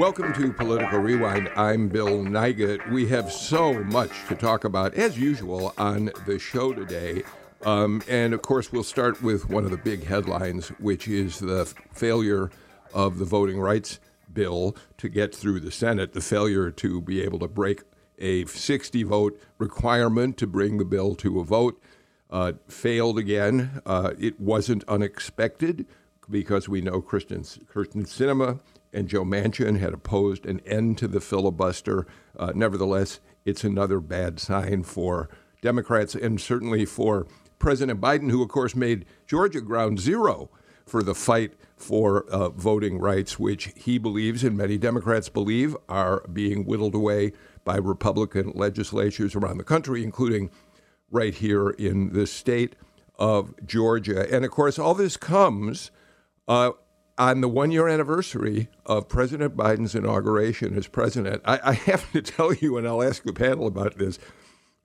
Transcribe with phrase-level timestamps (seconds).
[0.00, 1.50] Welcome to Political Rewind.
[1.56, 2.90] I'm Bill Nigut.
[2.90, 7.22] We have so much to talk about, as usual, on the show today.
[7.66, 11.66] Um, and of course, we'll start with one of the big headlines, which is the
[11.92, 12.50] failure
[12.94, 14.00] of the voting rights
[14.32, 17.82] bill to get through the Senate, the failure to be able to break
[18.18, 21.78] a 60 vote requirement to bring the bill to a vote.
[22.30, 23.82] Uh, failed again.
[23.84, 25.84] Uh, it wasn't unexpected
[26.30, 28.60] because we know Kyrsten, Kyrsten Sinema
[28.92, 32.06] and Joe Manchin had opposed an end to the filibuster.
[32.38, 35.28] Uh, nevertheless, it's another bad sign for
[35.62, 37.26] Democrats and certainly for
[37.58, 40.50] President Biden, who, of course, made Georgia ground zero
[40.86, 46.26] for the fight for uh, voting rights, which he believes and many Democrats believe are
[46.32, 47.32] being whittled away
[47.64, 50.50] by Republican legislatures around the country, including
[51.10, 52.74] right here in the state
[53.18, 54.32] of Georgia.
[54.34, 55.90] And of course, all this comes
[56.50, 56.72] uh,
[57.16, 62.20] on the one year anniversary of President Biden's inauguration as president, I, I, have to
[62.20, 64.18] tell you, and I'll ask the panel about this.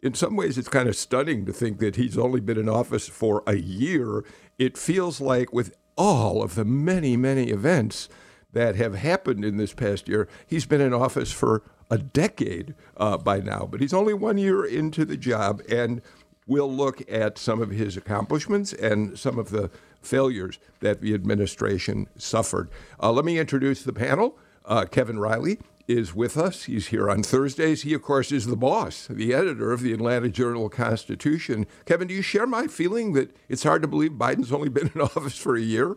[0.03, 3.07] In some ways, it's kind of stunning to think that he's only been in office
[3.07, 4.23] for a year.
[4.59, 8.09] It feels like, with all of the many, many events
[8.53, 13.17] that have happened in this past year, he's been in office for a decade uh,
[13.17, 13.67] by now.
[13.69, 16.03] But he's only one year into the job, and
[16.45, 19.71] we'll look at some of his accomplishments and some of the
[20.05, 22.69] failures that the administration suffered.
[23.01, 24.37] Uh, let me introduce the panel.
[24.65, 26.63] Uh, Kevin Riley is with us.
[26.63, 27.83] He's here on Thursdays.
[27.83, 31.67] He, of course, is the boss, the editor of the Atlanta Journal Constitution.
[31.85, 35.01] Kevin, do you share my feeling that it's hard to believe Biden's only been in
[35.15, 35.95] office for a year?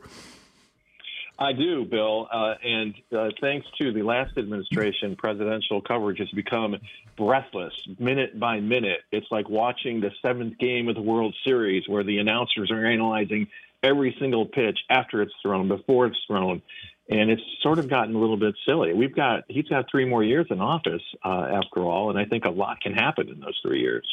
[1.41, 2.29] I do, Bill.
[2.33, 6.77] Uh, and uh, thanks to the last administration, presidential coverage has become
[7.17, 9.03] breathless, minute by minute.
[9.13, 13.47] It's like watching the seventh game of the World Series where the announcers are analyzing
[13.83, 16.63] every single pitch after it's thrown, before it's thrown.
[17.11, 18.93] And it's sort of gotten a little bit silly.
[18.93, 22.45] We've got, he's got three more years in office, uh, after all, and I think
[22.45, 24.07] a lot can happen in those three years.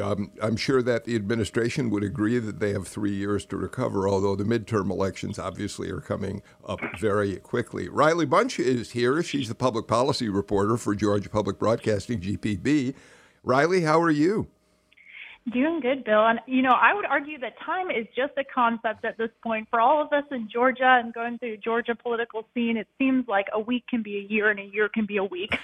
[0.00, 4.08] Um, I'm sure that the administration would agree that they have three years to recover,
[4.08, 7.88] although the midterm elections obviously are coming up very quickly.
[7.88, 9.22] Riley Bunch is here.
[9.22, 12.94] She's the public policy reporter for Georgia Public Broadcasting, GPB.
[13.42, 14.48] Riley, how are you?
[15.52, 16.26] Doing good, Bill.
[16.26, 19.68] And, you know, I would argue that time is just a concept at this point.
[19.70, 23.46] For all of us in Georgia and going through Georgia political scene, it seems like
[23.52, 25.56] a week can be a year and a year can be a week.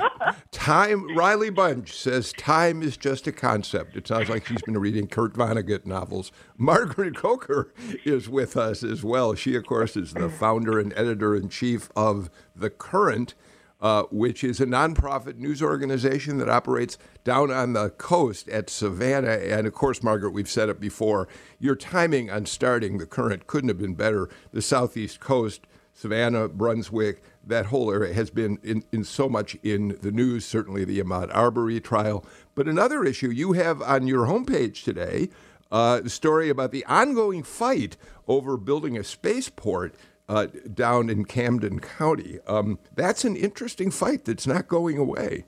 [0.50, 3.96] time, Riley Bunch says time is just a concept.
[3.96, 6.32] It sounds like she's been reading Kurt Vonnegut novels.
[6.58, 7.72] Margaret Coker
[8.04, 9.34] is with us as well.
[9.34, 13.34] She, of course, is the founder and editor in chief of The Current
[13.80, 19.28] uh, which is a nonprofit news organization that operates down on the coast at Savannah.
[19.28, 23.68] And of course, Margaret, we've said it before, your timing on starting the current couldn't
[23.68, 24.28] have been better.
[24.52, 29.98] The southeast coast, Savannah, Brunswick, that whole area has been in, in so much in
[30.02, 32.24] the news, certainly the Ahmaud Arbery trial.
[32.54, 35.30] But another issue you have on your homepage today
[35.72, 39.94] uh, story about the ongoing fight over building a spaceport
[40.30, 42.38] uh, down in Camden County.
[42.46, 45.44] Um, that's an interesting fight that's not going away.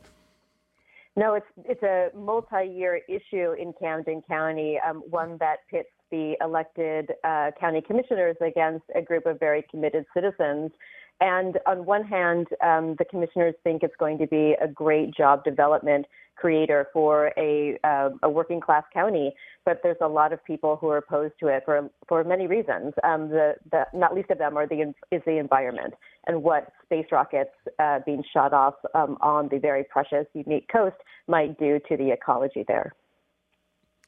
[1.14, 7.12] No, it's it's a multi-year issue in Camden County, um, one that pits the elected
[7.22, 10.72] uh, county commissioners against a group of very committed citizens.
[11.20, 15.44] And on one hand, um, the commissioners think it's going to be a great job
[15.44, 16.06] development
[16.36, 19.32] creator for a, uh, a working class county,
[19.64, 22.94] but there's a lot of people who are opposed to it for for many reasons.
[23.04, 25.94] Um, the, the not least of them are the is the environment
[26.26, 30.96] and what space rockets uh, being shot off um, on the very precious, unique coast
[31.28, 32.92] might do to the ecology there.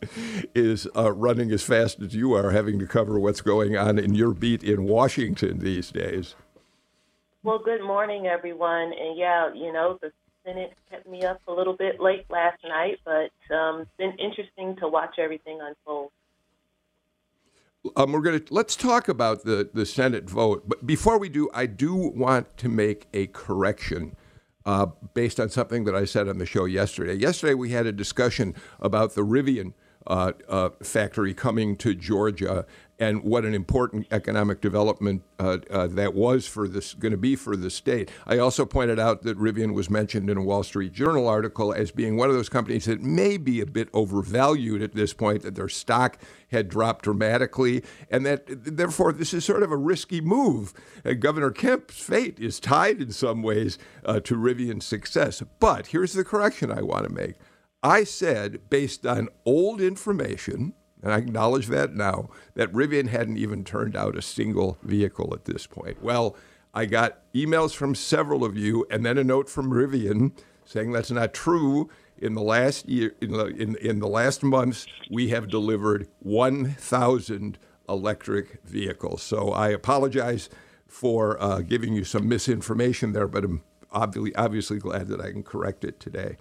[0.55, 4.15] is uh, running as fast as you are, having to cover what's going on in
[4.15, 6.35] your beat in Washington these days.
[7.45, 8.95] Well, good morning, everyone.
[8.99, 10.11] And yeah, you know, the
[10.47, 14.77] Senate kept me up a little bit late last night, but um, it's been interesting
[14.77, 16.11] to watch everything unfold.
[17.97, 20.65] Um, we're going to let's talk about the the Senate vote.
[20.67, 24.17] But before we do, I do want to make a correction.
[24.67, 27.13] Uh, based on something that I said on the show yesterday.
[27.13, 29.75] Yesterday, we had a discussion about the Rivian
[30.07, 32.67] uh, uh, factory coming to Georgia
[32.99, 37.35] and what an important economic development uh, uh, that was for this going to be
[37.35, 38.11] for the state.
[38.27, 41.91] I also pointed out that Rivian was mentioned in a Wall Street Journal article as
[41.91, 45.57] being one of those companies that may be a bit overvalued at this point, that
[45.57, 46.19] their stock
[46.53, 50.73] had dropped dramatically, and that therefore this is sort of a risky move.
[51.05, 55.43] Uh, Governor Kemp's fate is tied in some ways uh, to Rivian's success.
[55.59, 57.35] But here's the correction I want to make.
[57.85, 60.73] I said, based on old information,
[61.03, 65.45] and I acknowledge that now, that Rivian hadn't even turned out a single vehicle at
[65.45, 66.03] this point.
[66.03, 66.35] Well,
[66.73, 70.33] I got emails from several of you and then a note from Rivian
[70.65, 71.91] saying that's not true.
[72.17, 77.59] In the last year, in the, in, in the last months, we have delivered 1,000
[77.87, 79.23] electric vehicles.
[79.23, 80.49] So I apologize
[80.87, 85.43] for uh, giving you some misinformation there, but I'm obviously, obviously glad that I can
[85.43, 86.39] correct it today.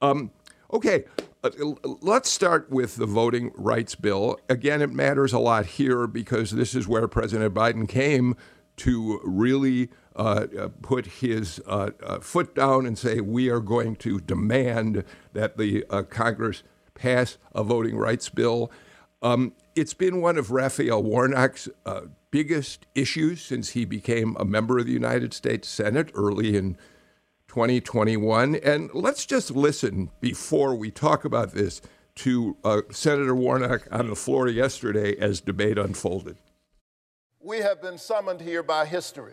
[0.00, 0.30] Um,
[0.72, 1.04] Okay,
[1.44, 1.50] uh,
[2.00, 4.38] let's start with the voting rights bill.
[4.48, 8.36] Again, it matters a lot here because this is where President Biden came
[8.78, 13.96] to really uh, uh put his uh, uh, foot down and say, we are going
[13.96, 15.04] to demand
[15.34, 16.62] that the uh, Congress
[16.94, 18.70] pass a voting rights bill.
[19.22, 21.68] Um, it's been one of Raphael Warnock's
[22.30, 26.76] biggest issues since he became a member of the United States Senate early in
[27.56, 28.56] 2021.
[28.56, 31.80] And let's just listen before we talk about this
[32.16, 36.36] to uh, Senator Warnock on the floor yesterday as debate unfolded.
[37.40, 39.32] We have been summoned here by history.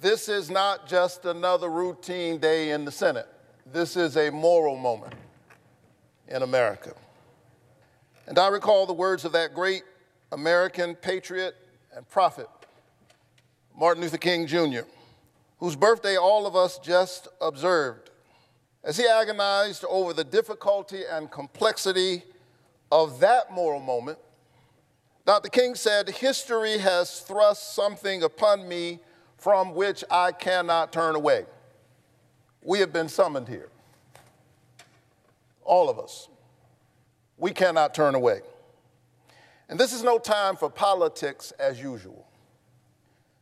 [0.00, 3.28] This is not just another routine day in the Senate.
[3.72, 5.14] This is a moral moment
[6.26, 6.92] in America.
[8.26, 9.84] And I recall the words of that great
[10.32, 11.54] American patriot
[11.94, 12.48] and prophet,
[13.78, 14.80] Martin Luther King Jr
[15.60, 18.10] whose birthday all of us just observed,
[18.82, 22.24] as he agonized over the difficulty and complexity
[22.90, 24.18] of that moral moment,
[25.26, 25.50] Dr.
[25.50, 29.00] King said, History has thrust something upon me
[29.36, 31.44] from which I cannot turn away.
[32.62, 33.68] We have been summoned here.
[35.62, 36.28] All of us.
[37.36, 38.40] We cannot turn away.
[39.68, 42.26] And this is no time for politics as usual.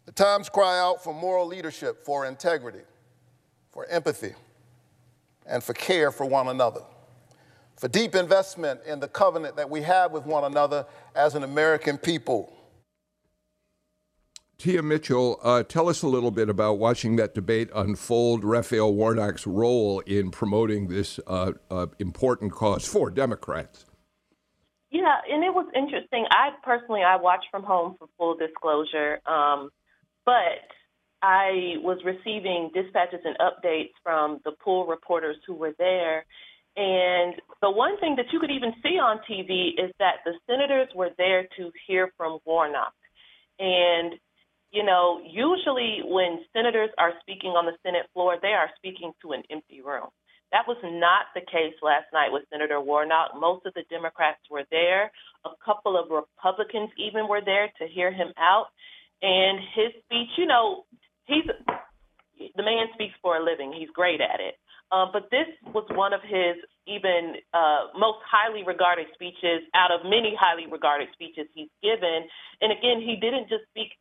[0.08, 2.80] The times cry out for moral leadership, for integrity,
[3.70, 4.32] for empathy,
[5.44, 6.80] and for care for one another,
[7.76, 11.98] for deep investment in the covenant that we have with one another as an American
[11.98, 12.56] people.
[14.56, 19.46] Tia Mitchell, uh, tell us a little bit about watching that debate unfold, Raphael Warnock's
[19.46, 23.84] role in promoting this uh, uh, important cause for Democrats.
[24.90, 26.24] Yeah, and it was interesting.
[26.30, 29.20] I personally, I watched from home for full disclosure.
[29.26, 29.68] Um,
[30.28, 30.68] but
[31.22, 36.26] I was receiving dispatches and updates from the pool reporters who were there.
[36.76, 37.32] And
[37.62, 41.08] the one thing that you could even see on TV is that the senators were
[41.16, 42.92] there to hear from Warnock.
[43.58, 44.20] And,
[44.70, 49.32] you know, usually when senators are speaking on the Senate floor, they are speaking to
[49.32, 50.08] an empty room.
[50.52, 53.32] That was not the case last night with Senator Warnock.
[53.34, 55.10] Most of the Democrats were there.
[55.46, 58.68] A couple of Republicans even were there to hear him out.
[59.22, 60.84] And his speech, you know,
[61.26, 61.44] he's
[62.56, 63.72] the man speaks for a living.
[63.72, 64.54] He's great at it.
[64.90, 66.56] Uh, but this was one of his
[66.86, 72.24] even uh, most highly regarded speeches out of many highly regarded speeches he's given.
[72.62, 73.92] And again, he didn't just speak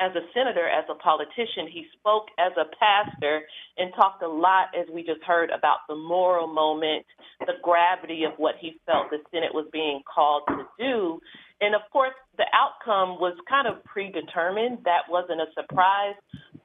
[0.00, 1.70] as a senator, as a politician.
[1.70, 3.42] He spoke as a pastor
[3.78, 7.06] and talked a lot, as we just heard, about the moral moment,
[7.38, 11.20] the gravity of what he felt the Senate was being called to do.
[11.60, 14.78] And of course, the outcome was kind of predetermined.
[14.84, 16.14] That wasn't a surprise.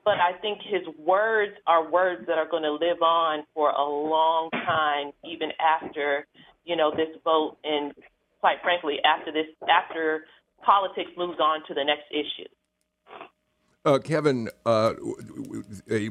[0.04, 3.84] But I think his words are words that are going to live on for a
[3.84, 6.26] long time, even after,
[6.66, 7.94] you know, this vote and
[8.40, 10.26] quite frankly, after this, after
[10.64, 12.48] politics moves on to the next issue.
[13.86, 14.94] Uh, Kevin, uh,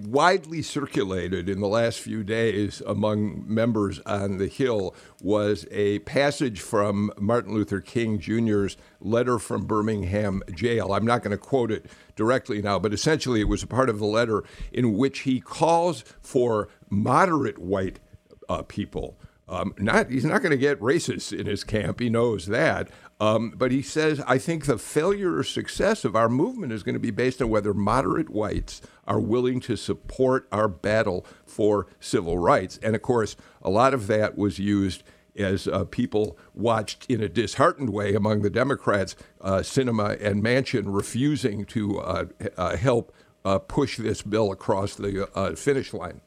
[0.02, 6.60] widely circulated in the last few days among members on the Hill was a passage
[6.62, 10.92] from Martin Luther King Jr.'s letter from Birmingham jail.
[10.94, 13.98] I'm not going to quote it directly now, but essentially it was a part of
[13.98, 18.00] the letter in which he calls for moderate white
[18.48, 22.00] uh, people Um, not he's not going to get racists in his camp.
[22.00, 22.90] He knows that.
[23.20, 26.94] Um, but he says, I think the failure or success of our movement is going
[26.94, 32.38] to be based on whether moderate whites are willing to support our battle for civil
[32.38, 32.78] rights.
[32.80, 35.02] And of course, a lot of that was used
[35.36, 40.84] as uh, people watched in a disheartened way among the Democrats, uh, Sinema and Manchin
[40.86, 42.24] refusing to uh,
[42.56, 46.20] uh help uh, push this bill across the uh, finish line.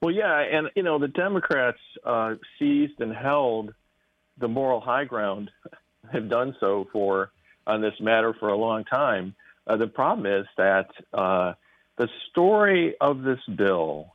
[0.00, 1.78] Well, yeah, and you know the Democrats
[2.58, 3.72] seized and held
[4.42, 5.50] the moral high ground,
[6.12, 7.30] have done so for
[7.66, 9.34] on this matter for a long time.
[9.66, 11.54] Uh, the problem is that uh,
[11.96, 14.12] the story of this bill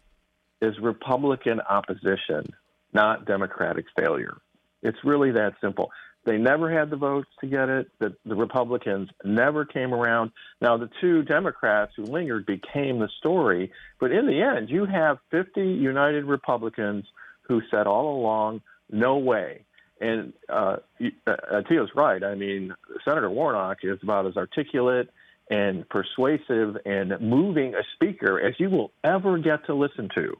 [0.61, 2.45] is Republican opposition
[2.93, 4.37] not Democratic failure.
[4.81, 5.91] It's really that simple.
[6.25, 7.87] They never had the votes to get it.
[7.99, 10.31] The, the Republicans never came around.
[10.59, 13.71] Now, the two Democrats who lingered became the story.
[13.99, 17.05] But in the end, you have 50 united Republicans
[17.43, 19.63] who said all along, no way.
[19.99, 20.77] And uh,
[21.25, 22.23] uh, Tia's right.
[22.23, 22.73] I mean,
[23.03, 25.09] Senator Warnock is about as articulate
[25.49, 30.37] and persuasive and moving a speaker as you will ever get to listen to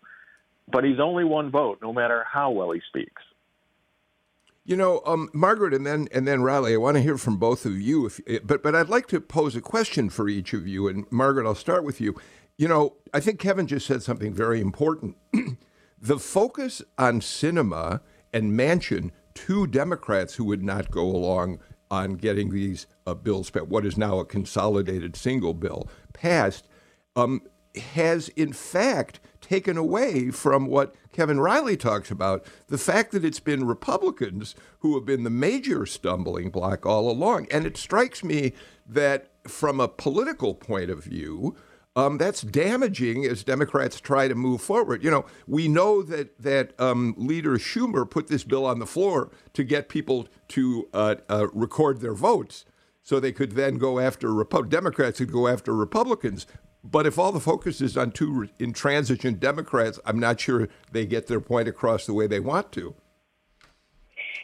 [0.68, 3.22] but he's only one vote, no matter how well he speaks.
[4.66, 6.74] You know, um, Margaret, and then and then Riley.
[6.74, 8.06] I want to hear from both of you.
[8.06, 10.90] If, eh, but but I'd like to pose a question for each of you.
[10.90, 12.16] And Margaret, I'll start with you.
[12.58, 15.16] You know, I think Kevin just said something very important.
[16.02, 18.02] the focus on Sinema
[18.34, 21.60] and Manchin, two Democrats who would not go along
[21.92, 26.68] on getting these uh, bills, what is now a consolidated single bill, passed,
[27.16, 27.44] um,
[27.94, 33.40] has in fact taken away from what Kevin Riley talks about the fact that it's
[33.40, 37.46] been Republicans who have been the major stumbling block all along.
[37.52, 38.54] And it strikes me
[38.88, 41.56] that from a political point of view,
[41.98, 45.04] um, that's damaging as Democrats try to move forward.
[45.04, 49.32] You know, we know that that um, Leader Schumer put this bill on the floor
[49.54, 52.66] to get people to uh, uh, record their votes,
[53.02, 56.46] so they could then go after Repu- Democrats could go after Republicans.
[56.84, 61.26] But if all the focus is on two intransigent Democrats, I'm not sure they get
[61.26, 62.94] their point across the way they want to.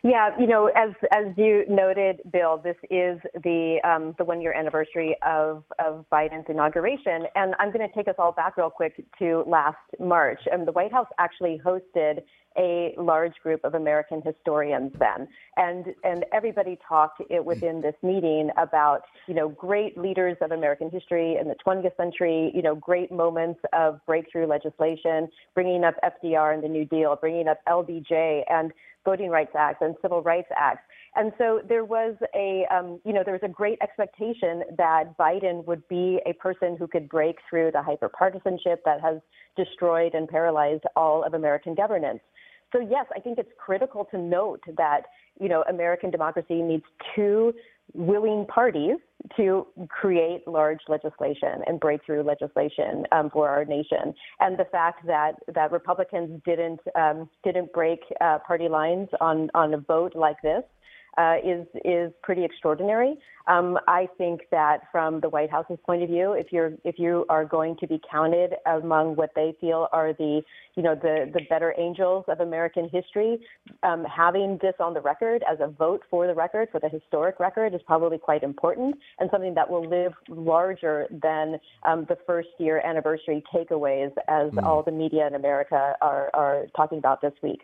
[0.05, 4.51] Yeah, you know, as as you noted, Bill, this is the um, the one year
[4.51, 9.01] anniversary of of Biden's inauguration, and I'm going to take us all back real quick
[9.19, 10.41] to last March.
[10.51, 12.19] And the White House actually hosted
[12.57, 18.50] a large group of American historians then, and and everybody talked it within this meeting
[18.57, 23.10] about you know great leaders of American history in the 20th century, you know great
[23.10, 28.74] moments of breakthrough legislation, bringing up FDR and the New Deal, bringing up LBJ and
[29.05, 30.89] Voting Rights Act and Civil Rights Act.
[31.15, 35.65] And so there was a, um, you know, there was a great expectation that Biden
[35.65, 39.17] would be a person who could break through the hyperpartisanship that has
[39.55, 42.22] destroyed and paralyzed all of American governance.
[42.72, 45.01] So yes, I think it's critical to note that
[45.39, 46.83] you know American democracy needs
[47.15, 47.53] two
[47.93, 48.98] willing parties
[49.37, 54.13] to create large legislation and breakthrough legislation um, for our nation.
[54.39, 59.73] And the fact that that Republicans didn't um, didn't break uh, party lines on on
[59.73, 60.63] a vote like this
[61.17, 63.15] uh, is is pretty extraordinary.
[63.46, 67.25] Um, I think that from the White House's point of view, if you're if you
[67.29, 70.41] are going to be counted among what they feel are the
[70.75, 73.39] you know the the better angels of American history,
[73.84, 77.39] um, having this on the record as a vote for the record for the historic
[77.39, 82.50] record is probably quite important and something that will live larger than um, the first
[82.60, 84.63] year anniversary takeaways as mm.
[84.63, 87.62] all the media in America are are talking about this week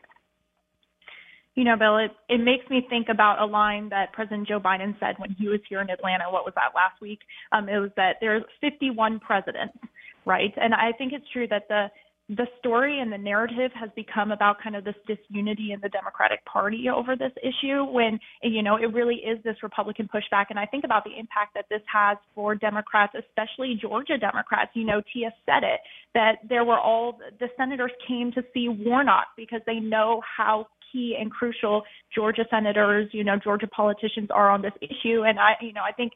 [1.60, 4.98] you know, Bill, it, it makes me think about a line that President Joe Biden
[4.98, 6.32] said when he was here in Atlanta.
[6.32, 7.20] What was that last week?
[7.52, 9.78] Um, it was that there's 51 presidents,
[10.26, 10.54] right?
[10.56, 11.88] And I think it's true that the
[12.30, 16.46] the story and the narrative has become about kind of this disunity in the Democratic
[16.46, 20.46] Party over this issue when, you know, it really is this Republican pushback.
[20.52, 24.70] And I think about the impact that this has for Democrats, especially Georgia Democrats.
[24.76, 25.80] You know, Tia said it,
[26.14, 31.16] that there were all the senators came to see Warnock because they know how key
[31.20, 35.24] and crucial Georgia senators, you know, Georgia politicians are on this issue.
[35.24, 36.14] And I, you know, I think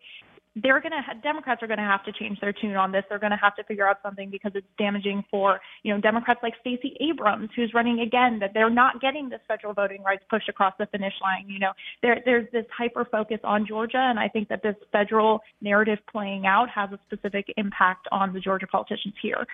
[0.55, 3.03] they're going to Democrats are going to have to change their tune on this.
[3.09, 6.41] They're going to have to figure out something because it's damaging for you know Democrats
[6.43, 8.37] like Stacey Abrams, who's running again.
[8.39, 11.49] That they're not getting this federal voting rights pushed across the finish line.
[11.49, 11.71] You know,
[12.03, 16.45] there there's this hyper focus on Georgia, and I think that this federal narrative playing
[16.45, 19.47] out has a specific impact on the Georgia politicians here.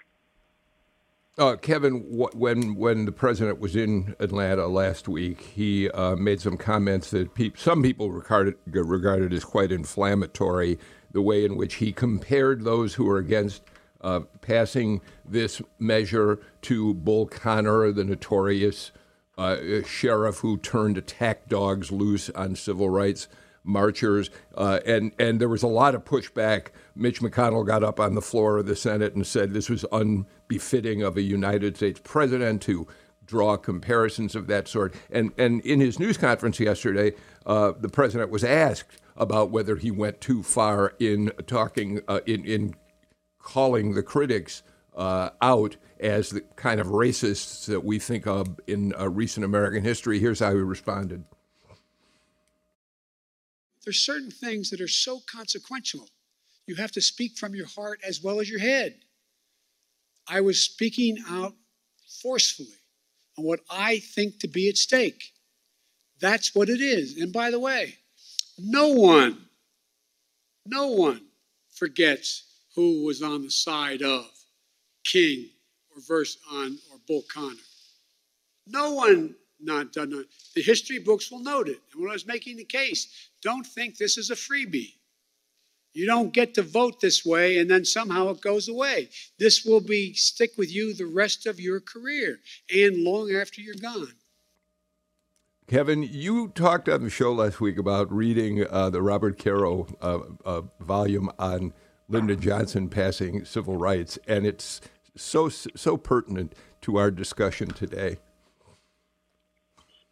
[1.38, 6.58] Uh, Kevin, when when the president was in Atlanta last week, he uh, made some
[6.58, 10.78] comments that pe- some people regarded regarded as quite inflammatory.
[11.12, 13.64] The way in which he compared those who were against
[14.02, 18.92] uh, passing this measure to Bull Connor, the notorious
[19.38, 23.30] uh, sheriff who turned attack dogs loose on civil rights
[23.64, 26.68] marchers, uh, and and there was a lot of pushback.
[26.96, 29.86] Mitch McConnell got up on the floor of the Senate and said this was
[30.50, 32.88] unbefitting of a United States president to
[33.26, 34.94] draw comparisons of that sort.
[35.12, 37.14] And and in his news conference yesterday,
[37.46, 42.46] uh, the president was asked about whether he went too far in talking uh, in
[42.46, 42.76] in
[43.38, 44.64] calling the critics
[44.96, 49.84] uh, out as the kind of racists that we think of in uh, recent American
[49.84, 50.20] history.
[50.20, 51.24] Here's how he responded.
[53.84, 56.10] There's certain things that are so consequential.
[56.68, 59.00] You have to speak from your heart as well as your head.
[60.30, 61.56] I was speaking out
[62.22, 62.78] forcefully
[63.38, 65.34] on what I think to be at stake.
[66.20, 67.18] That's what it is.
[67.18, 67.96] And by the way,
[68.58, 69.38] no one,
[70.66, 71.22] no one
[71.74, 72.44] forgets
[72.76, 74.30] who was on the side of
[75.06, 75.50] King
[75.96, 77.56] or verse on or Bull Connor.
[78.68, 80.28] No one not done it.
[80.56, 81.80] The history books will note it.
[81.92, 84.94] And when I was making the case, don't think this is a freebie.
[86.00, 89.10] You don't get to vote this way and then somehow it goes away.
[89.38, 92.40] This will be stick with you the rest of your career
[92.74, 94.14] and long after you're gone.
[95.68, 100.20] Kevin, you talked on the show last week about reading uh, the Robert Caro uh,
[100.46, 101.74] uh, volume on
[102.08, 104.80] Lyndon Johnson passing civil rights, and it's
[105.18, 108.20] so so pertinent to our discussion today.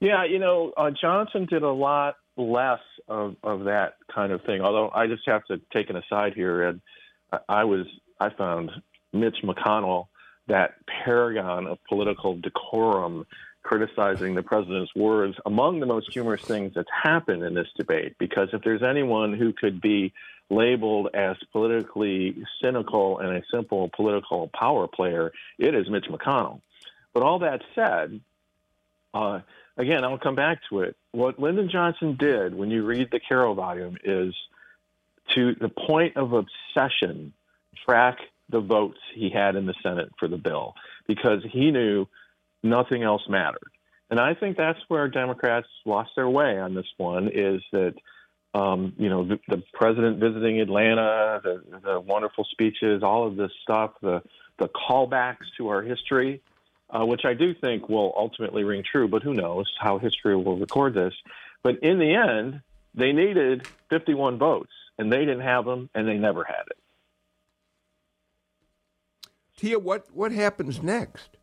[0.01, 4.62] Yeah, you know, uh, Johnson did a lot less of, of that kind of thing.
[4.62, 6.82] Although I just have to take an aside here, and
[7.50, 7.86] I was
[8.20, 8.72] I found
[9.13, 10.08] Mitch McConnell
[10.48, 13.25] that paragon of political decorum
[13.63, 18.15] criticizing the president's words among the most humorous things that's happened in this debate.
[18.17, 20.13] Because if there's anyone who could be
[20.50, 26.62] labeled as politically cynical and a simple political power player, it is Mitch McConnell.
[27.13, 28.22] But all that said,
[29.13, 29.41] uh,
[29.77, 30.96] again, I'll come back to it.
[31.12, 34.36] What Lyndon Johnson did when you read the Caro volume is
[35.36, 37.34] to the point of obsession,
[37.86, 38.17] track
[38.50, 40.74] the votes he had in the Senate for the bill
[41.07, 42.07] because he knew
[42.63, 43.72] nothing else mattered.
[44.10, 47.94] And I think that's where Democrats lost their way on this one is that,
[48.53, 53.51] um, you know, the, the, president visiting Atlanta, the, the, wonderful speeches, all of this
[53.63, 54.22] stuff, the,
[54.59, 56.42] the callbacks to our history,
[56.90, 60.58] uh, which I do think will ultimately ring true, but who knows how history will
[60.58, 61.14] record this.
[61.64, 62.62] But in the end,
[62.94, 66.78] they needed 51 votes, and they didn't have them, and they never had it.
[69.58, 71.38] Tia, what, what happens next?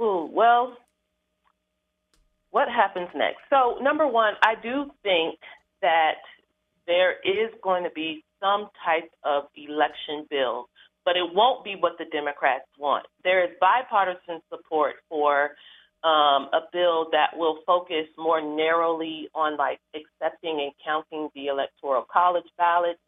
[0.00, 0.76] Ooh, well,
[2.50, 3.40] what happens next?
[3.50, 5.38] So, number one, I do think
[5.82, 6.18] that
[6.86, 10.68] there is going to be some type of election bill,
[11.08, 13.06] but it won't be what the Democrats want.
[13.24, 15.52] There is bipartisan support for
[16.04, 22.04] um, a bill that will focus more narrowly on like accepting and counting the electoral
[22.12, 23.00] college ballots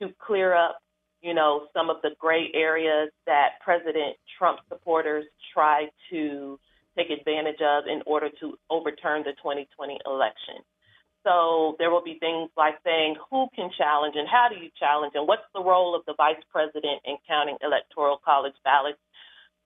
[0.00, 0.78] to clear up
[1.20, 6.58] you know, some of the gray areas that President Trump supporters try to
[6.96, 10.64] take advantage of in order to overturn the 2020 election.
[11.24, 15.12] So there will be things like saying who can challenge and how do you challenge
[15.14, 18.98] and what's the role of the vice president in counting electoral college ballots.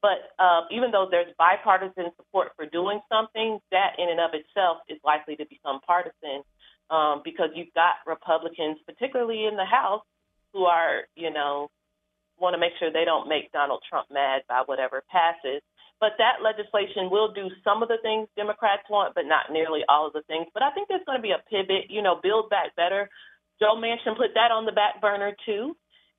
[0.03, 4.79] But uh, even though there's bipartisan support for doing something, that in and of itself
[4.89, 6.45] is likely to become partisan
[6.91, 10.05] um, because you've got Republicans, particularly in the House,
[10.53, 11.71] who are, you know,
[12.39, 15.63] want to make sure they don't make Donald Trump mad by whatever passes.
[15.99, 20.07] But that legislation will do some of the things Democrats want, but not nearly all
[20.07, 20.47] of the things.
[20.53, 23.09] But I think there's going to be a pivot, you know, build back better.
[23.59, 25.75] Joe Manchin put that on the back burner too.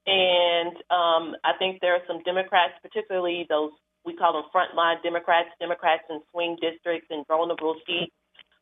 [0.08, 3.72] And um, I think there are some Democrats, particularly those
[4.08, 8.16] we call them frontline Democrats, Democrats in swing districts and vulnerable seats,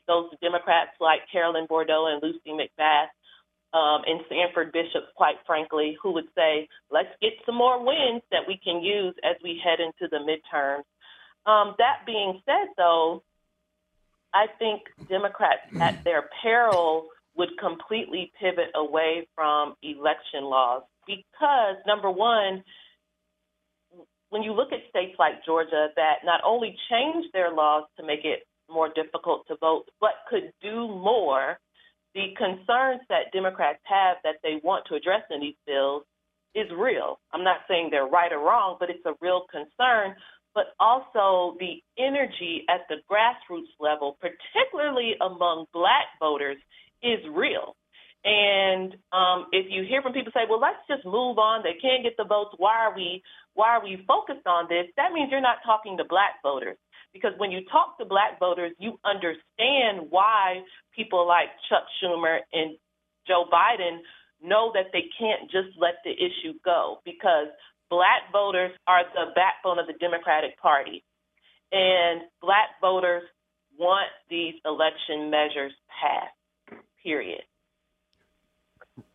[0.08, 3.14] those Democrats like Carolyn Bourdeaux and Lucy McBath
[3.78, 8.48] um, and Sanford Bishop, quite frankly, who would say, let's get some more wins that
[8.48, 10.84] we can use as we head into the midterms.
[11.46, 13.24] Um, that being said, though,
[14.34, 22.10] I think Democrats at their peril would completely pivot away from election laws because, number
[22.10, 22.64] one,
[24.30, 28.26] when you look at states like Georgia that not only change their laws to make
[28.26, 31.60] it more difficult to vote, but could do more
[32.16, 36.04] the concerns that Democrats have that they want to address in these bills
[36.56, 37.20] is real.
[37.34, 40.16] I'm not saying they're right or wrong, but it's a real concern.
[40.56, 46.58] But also the energy at the grassroots level, particularly among black voters,
[47.04, 47.76] is real.
[48.26, 51.62] And um, if you hear from people say, "Well, let's just move on.
[51.62, 52.56] They can't get the votes.
[52.58, 53.22] Why are we?
[53.54, 56.78] Why are we focused on this?" That means you're not talking to black voters
[57.14, 60.62] Because when you talk to black voters, you understand why
[60.96, 62.78] people like Chuck Schumer and
[63.28, 64.00] Joe Biden
[64.42, 67.48] know that they can't just let the issue go because
[67.90, 71.04] black voters are the backbone of the Democratic Party.
[71.72, 73.24] And black voters
[73.78, 77.42] want these election measures passed, period.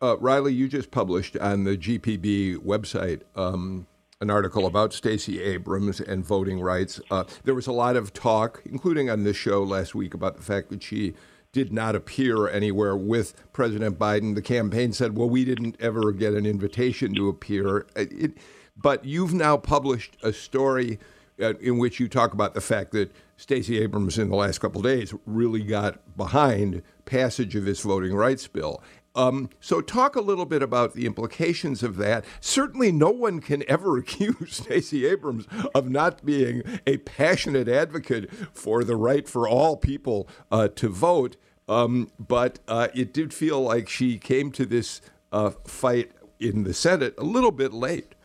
[0.01, 3.87] Uh, Riley, you just published on the GPB website um,
[4.19, 7.01] an article about Stacey Abrams and voting rights.
[7.09, 10.43] Uh, there was a lot of talk, including on this show last week, about the
[10.43, 11.15] fact that she
[11.51, 14.35] did not appear anywhere with President Biden.
[14.35, 17.87] The campaign said, well, we didn't ever get an invitation to appear.
[17.95, 18.37] It,
[18.81, 20.99] but you've now published a story
[21.41, 24.81] uh, in which you talk about the fact that Stacey Abrams, in the last couple
[24.81, 28.83] days, really got behind passage of this voting rights bill.
[29.13, 32.23] Um, so, talk a little bit about the implications of that.
[32.39, 38.83] Certainly, no one can ever accuse Stacey Abrams of not being a passionate advocate for
[38.83, 41.35] the right for all people uh, to vote.
[41.67, 46.73] Um, but uh, it did feel like she came to this uh, fight in the
[46.73, 48.15] Senate a little bit late.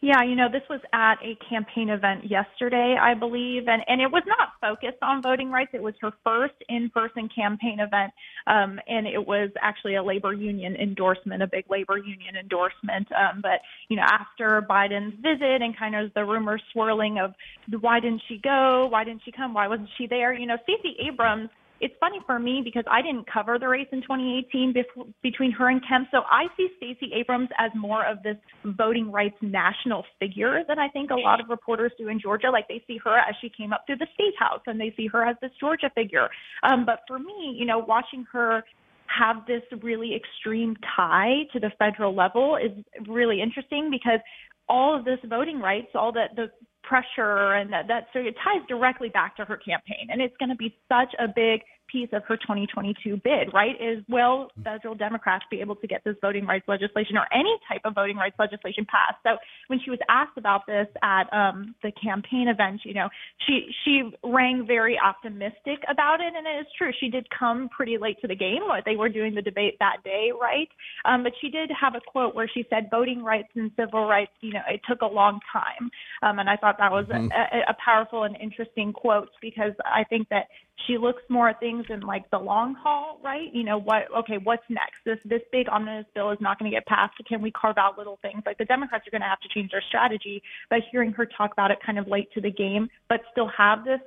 [0.00, 4.06] Yeah, you know, this was at a campaign event yesterday, I believe, and, and it
[4.06, 5.70] was not focused on voting rights.
[5.74, 8.12] It was her first in person campaign event,
[8.46, 13.08] um, and it was actually a labor union endorsement, a big labor union endorsement.
[13.10, 17.34] Um, but, you know, after Biden's visit and kind of the rumors swirling of
[17.80, 18.86] why didn't she go?
[18.88, 19.52] Why didn't she come?
[19.52, 20.32] Why wasn't she there?
[20.32, 21.50] You know, Stacey Abrams
[21.80, 25.68] it's funny for me because I didn't cover the race in 2018 bef- between her
[25.68, 26.08] and Kemp.
[26.10, 30.88] So I see Stacey Abrams as more of this voting rights national figure than I
[30.88, 32.50] think a lot of reporters do in Georgia.
[32.50, 35.06] Like they see her as she came up through the state house and they see
[35.08, 36.28] her as this Georgia figure.
[36.62, 38.64] Um, but for me, you know, watching her
[39.06, 42.72] have this really extreme tie to the federal level is
[43.08, 44.20] really interesting because
[44.68, 46.50] all of this voting rights, all that the
[46.88, 50.08] pressure and that, that so it ties directly back to her campaign.
[50.10, 53.74] And it's going to be such a big piece of her 2022 bid, right?
[53.80, 57.82] Is will federal Democrats be able to get this voting rights legislation or any type
[57.84, 59.18] of voting rights legislation passed?
[59.22, 59.36] So
[59.68, 63.08] when she was asked about this at um, the campaign event, you know,
[63.46, 66.90] she she rang very optimistic about it, and it is true.
[67.00, 68.60] She did come pretty late to the game.
[68.84, 70.68] They were doing the debate that day, right?
[71.04, 74.32] Um, but she did have a quote where she said, "Voting rights and civil rights,
[74.40, 75.90] you know, it took a long time,"
[76.22, 77.28] um, and I thought that was mm-hmm.
[77.32, 80.48] a, a powerful and interesting quote because I think that
[80.86, 83.52] she looks more at things in like the long haul, right?
[83.52, 84.96] You know, what okay, what's next?
[85.04, 87.14] This this big omnibus bill is not going to get passed.
[87.26, 88.42] Can we carve out little things?
[88.46, 90.42] Like the Democrats are going to have to change their strategy.
[90.70, 93.84] But hearing her talk about it kind of late to the game, but still have
[93.84, 94.00] this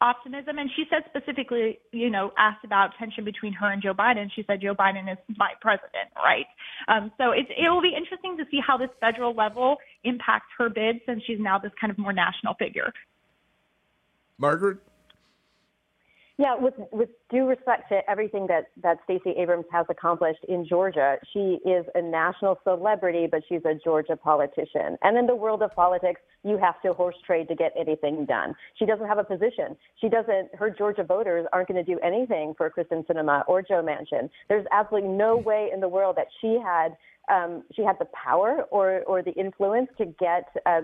[0.00, 0.58] optimism.
[0.58, 4.30] And she said specifically, you know, asked about tension between her and Joe Biden.
[4.34, 6.46] She said Joe Biden is my president, right?
[6.88, 10.68] Um, so it's, it will be interesting to see how this federal level impacts her
[10.68, 12.92] bid since she's now this kind of more national figure.
[14.38, 14.78] Margaret?
[16.38, 21.16] Yeah, with with due respect to everything that that Stacey Abrams has accomplished in Georgia,
[21.32, 24.98] she is a national celebrity, but she's a Georgia politician.
[25.00, 28.54] And in the world of politics, you have to horse trade to get anything done.
[28.78, 29.78] She doesn't have a position.
[29.98, 30.54] She doesn't.
[30.54, 34.28] Her Georgia voters aren't going to do anything for Kyrsten Sinema or Joe Manchin.
[34.50, 36.98] There's absolutely no way in the world that she had
[37.32, 40.48] um, she had the power or or the influence to get.
[40.66, 40.82] Uh,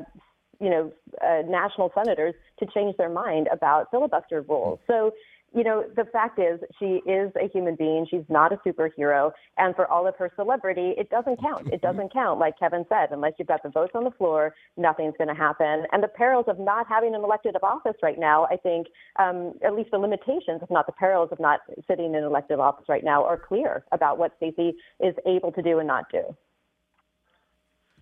[0.61, 0.93] you know,
[1.27, 4.79] uh, national senators to change their mind about filibuster rules.
[4.87, 5.11] So
[5.55, 8.07] you know, the fact is she is a human being.
[8.11, 9.33] She's not a superhero.
[9.59, 11.69] And for all of her celebrity, it doesn't count.
[11.73, 13.09] It doesn't count, like Kevin said.
[13.11, 15.85] Unless you've got the votes on the floor, nothing's going to happen.
[15.93, 18.87] And the perils of not having an elected office right now, I think,
[19.19, 22.59] um, at least the limitations, if not the perils of not sitting in an elected
[22.59, 26.35] office right now, are clear about what Stacey is able to do and not do.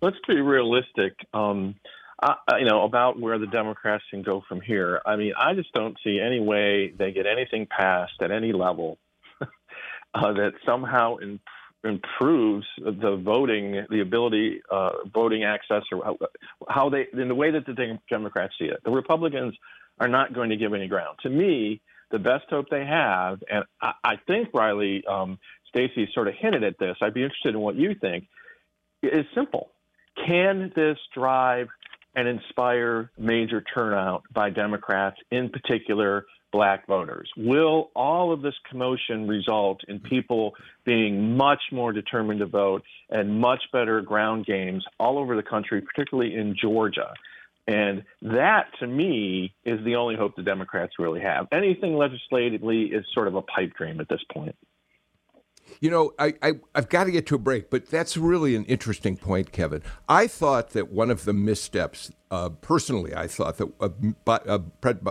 [0.01, 1.13] Let's be realistic.
[1.33, 1.75] Um,
[2.59, 5.01] you know, about where the Democrats can go from here.
[5.05, 8.99] I mean, I just don't see any way they get anything passed at any level
[9.41, 11.17] uh, that somehow
[11.83, 16.17] improves the voting, the ability, uh, voting access, or how,
[16.69, 18.79] how they, in the way that the Democrats see it.
[18.85, 19.55] The Republicans
[19.99, 21.17] are not going to give any ground.
[21.23, 21.81] To me,
[22.11, 26.63] the best hope they have, and I, I think Riley, um, Stacey sort of hinted
[26.63, 26.97] at this.
[27.01, 28.27] I'd be interested in what you think.
[29.01, 29.71] Is simple.
[30.27, 31.69] Can this drive
[32.15, 37.29] and inspire major turnout by Democrats, in particular black voters?
[37.37, 40.53] Will all of this commotion result in people
[40.85, 45.81] being much more determined to vote and much better ground games all over the country,
[45.81, 47.13] particularly in Georgia?
[47.67, 51.47] And that, to me, is the only hope the Democrats really have.
[51.51, 54.55] Anything legislatively is sort of a pipe dream at this point.
[55.79, 58.65] You know, I, I, have got to get to a break, but that's really an
[58.65, 59.81] interesting point, Kevin.
[60.07, 63.89] I thought that one of the missteps, uh, personally, I thought that uh,
[64.25, 64.59] uh,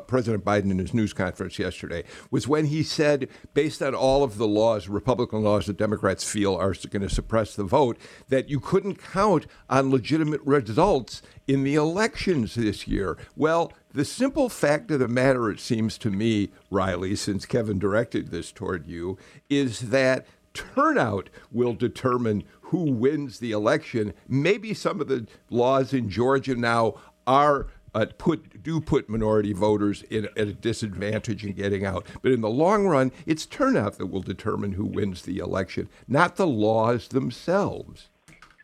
[0.00, 4.38] President Biden in his news conference yesterday was when he said, based on all of
[4.38, 8.59] the laws, Republican laws that Democrats feel are going to suppress the vote, that you
[8.59, 13.18] couldn't count on legitimate results in the elections this year.
[13.37, 18.30] Well, the simple fact of the matter, it seems to me, Riley, since Kevin directed
[18.30, 19.18] this toward you,
[19.50, 24.14] is that turnout will determine who wins the election.
[24.28, 26.94] Maybe some of the laws in Georgia now
[27.31, 32.07] are uh, put do put minority voters in, at a disadvantage in getting out.
[32.23, 36.37] But in the long run, it's turnout that will determine who wins the election, not
[36.37, 38.09] the laws themselves.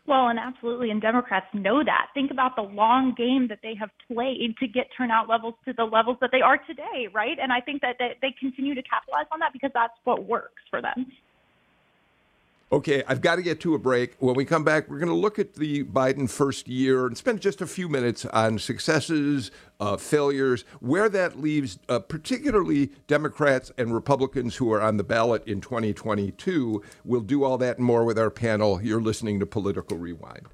[0.07, 2.09] Well, and absolutely, and Democrats know that.
[2.15, 5.83] Think about the long game that they have played to get turnout levels to the
[5.85, 7.37] levels that they are today, right?
[7.43, 10.63] And I think that they, they continue to capitalize on that because that's what works
[10.71, 11.07] for them.
[12.73, 14.17] Okay, I've got to get to a break.
[14.19, 17.41] When we come back, we're going to look at the Biden first year and spend
[17.41, 23.95] just a few minutes on successes, uh, failures, where that leaves uh, particularly Democrats and
[23.95, 26.83] Republicans who are on the ballot in 2022.
[27.05, 28.83] We'll do all that and more with our panel.
[28.83, 30.49] You're listening to Political Rewind.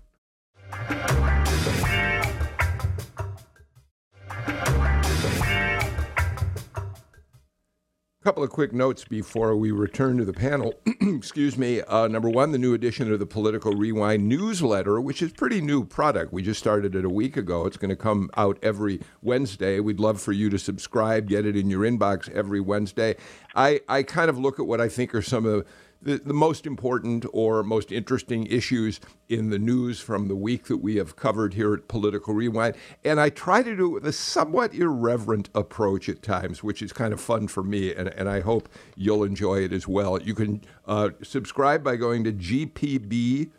[8.22, 10.74] A couple of quick notes before we return to the panel.
[11.00, 11.80] Excuse me.
[11.80, 15.84] Uh, number one, the new edition of the Political Rewind newsletter, which is pretty new
[15.84, 16.32] product.
[16.32, 17.66] We just started it a week ago.
[17.66, 19.80] It's going to come out every Wednesday.
[19.80, 23.16] We'd love for you to subscribe, get it in your inbox every Wednesday.
[23.56, 25.66] I, I kind of look at what I think are some of the,
[26.02, 30.96] the most important or most interesting issues in the news from the week that we
[30.96, 32.74] have covered here at Political Rewind.
[33.04, 36.92] And I try to do it with a somewhat irreverent approach at times, which is
[36.92, 40.20] kind of fun for me, and, and I hope you'll enjoy it as well.
[40.20, 43.50] You can uh, subscribe by going to gpb.org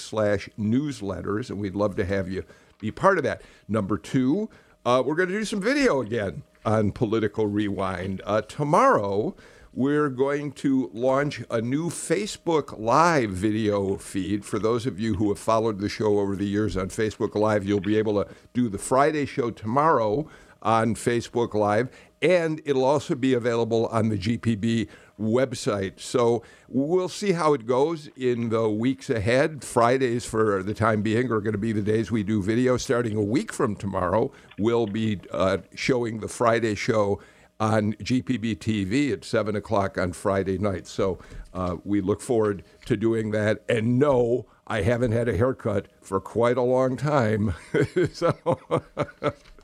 [0.00, 2.44] slash newsletters, and we'd love to have you
[2.78, 3.42] be part of that.
[3.68, 4.50] Number two,
[4.84, 8.20] uh, we're going to do some video again on Political Rewind.
[8.24, 9.34] Uh, tomorrow,
[9.76, 14.42] we're going to launch a new Facebook Live video feed.
[14.42, 17.66] For those of you who have followed the show over the years on Facebook Live,
[17.66, 20.26] you'll be able to do the Friday show tomorrow
[20.62, 21.90] on Facebook Live,
[22.22, 24.88] and it'll also be available on the GPB
[25.20, 26.00] website.
[26.00, 29.62] So we'll see how it goes in the weeks ahead.
[29.62, 32.78] Fridays, for the time being, are going to be the days we do video.
[32.78, 37.20] Starting a week from tomorrow, we'll be uh, showing the Friday show
[37.58, 40.86] on GPB TV at 7 o'clock on Friday night.
[40.86, 41.18] So
[41.54, 43.64] uh, we look forward to doing that.
[43.68, 47.54] And no, I haven't had a haircut for quite a long time.
[48.12, 48.36] so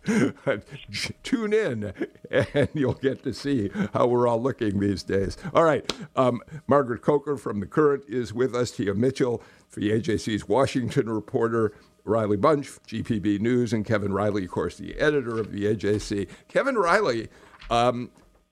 [1.22, 1.92] tune in
[2.30, 5.36] and you'll get to see how we're all looking these days.
[5.54, 5.92] All right.
[6.16, 9.42] Um, Margaret Coker from The Current is with us, Tia Mitchell,
[9.74, 11.72] the AJC's Washington reporter.
[12.04, 16.28] Riley Bunch, GPB News, and Kevin Riley, of course, the editor of the AJC.
[16.48, 17.28] Kevin Riley
[17.72, 18.10] um,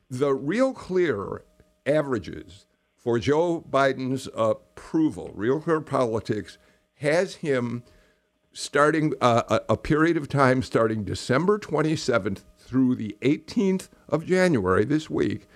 [0.09, 1.45] the real clear
[1.85, 6.57] averages for Joe Biden's approval, Real Clear Politics,
[6.95, 7.83] has him
[8.53, 15.09] starting uh, a, period of time starting December 27th through the 18th of January this
[15.11, 15.47] week.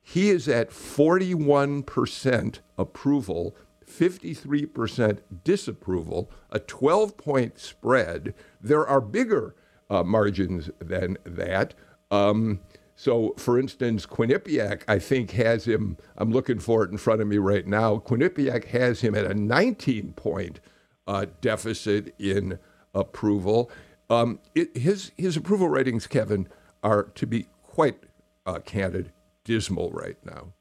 [0.00, 3.56] He is at 41% approval,
[3.86, 8.34] 53% disapproval, a 12 point spread.
[8.60, 9.54] There are bigger
[9.88, 11.74] uh, margins than that.
[12.10, 12.60] Um,
[13.02, 17.26] so, for instance, Quinnipiac, I think, has him, I'm looking for it in front of
[17.26, 17.96] me right now.
[17.98, 20.60] Quinnipiac has him at a 19 point
[21.08, 22.60] uh, deficit in
[22.94, 23.72] approval.
[24.08, 26.46] Um, it, his, his approval ratings, Kevin,
[26.84, 27.98] are, to be quite
[28.46, 29.10] uh, candid,
[29.42, 30.52] dismal right now.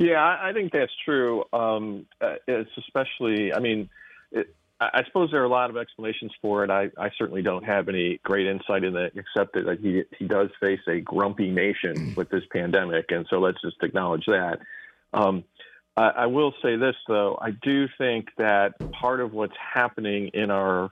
[0.00, 1.44] Yeah, I think that's true.
[1.52, 3.88] Um, uh, it's especially, I mean,
[4.32, 6.70] it, I suppose there are a lot of explanations for it.
[6.70, 10.50] I, I certainly don't have any great insight in that, except that he he does
[10.60, 14.58] face a grumpy nation with this pandemic, and so let's just acknowledge that.
[15.14, 15.44] Um,
[15.96, 20.50] I, I will say this though: I do think that part of what's happening in
[20.50, 20.90] our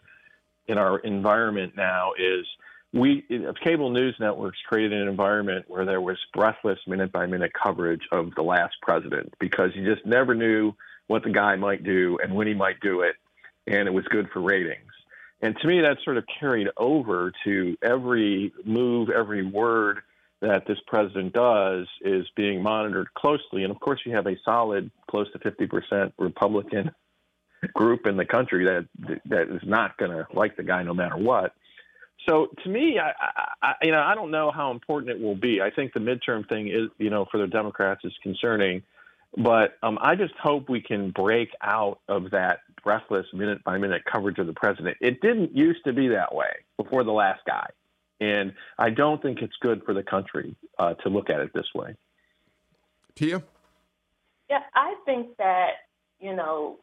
[0.67, 2.47] in our environment now is
[2.95, 3.23] we
[3.63, 8.35] cable news networks created an environment where there was breathless minute by minute coverage of
[8.35, 10.73] the last president because you just never knew
[11.09, 13.17] what the guy might do and when he might do it
[13.67, 14.93] and it was good for ratings.
[15.41, 19.99] And to me, that sort of carried over to every move, every word
[20.41, 23.63] that this president does is being monitored closely.
[23.63, 26.91] And of course, you have a solid, close to 50% Republican
[27.73, 31.17] group in the country that that is not going to like the guy no matter
[31.17, 31.55] what.
[32.29, 33.13] So to me, I,
[33.63, 35.61] I, you know, I don't know how important it will be.
[35.61, 38.83] I think the midterm thing is, you know, for the Democrats is concerning
[39.37, 44.03] But um, I just hope we can break out of that breathless minute by minute
[44.05, 44.97] coverage of the president.
[45.01, 47.69] It didn't used to be that way before the last guy.
[48.21, 51.67] And I don't think it's good for the country uh, to look at it this
[51.75, 51.97] way.
[53.17, 53.43] Tia?
[54.49, 55.71] Yeah, I think that,
[56.21, 56.77] you know,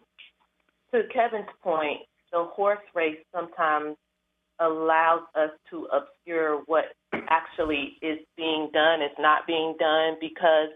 [0.94, 2.02] to Kevin's point,
[2.34, 3.96] the horse race sometimes
[4.60, 10.70] allows us to obscure what actually is being done, is not being done, because,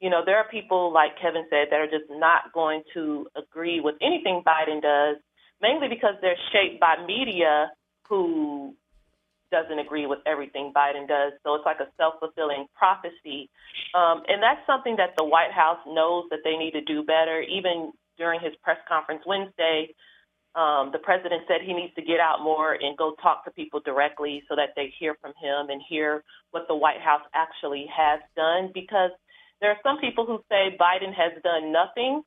[0.00, 3.80] you know, there are people, like Kevin said, that are just not going to agree
[3.80, 5.16] with anything Biden does,
[5.60, 7.70] mainly because they're shaped by media
[8.08, 8.74] who
[9.50, 11.32] doesn't agree with everything Biden does.
[11.44, 13.48] So it's like a self fulfilling prophecy.
[13.94, 17.40] Um, and that's something that the White House knows that they need to do better.
[17.40, 19.94] Even during his press conference Wednesday,
[20.54, 23.80] um, the president said he needs to get out more and go talk to people
[23.80, 28.20] directly so that they hear from him and hear what the White House actually has
[28.34, 28.70] done.
[28.72, 29.10] Because
[29.60, 32.22] there are some people who say Biden has done nothing,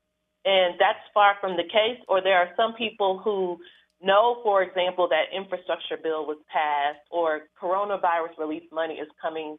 [0.45, 1.99] and that's far from the case.
[2.07, 3.59] Or there are some people who
[4.01, 9.57] know, for example, that infrastructure bill was passed or coronavirus relief money is coming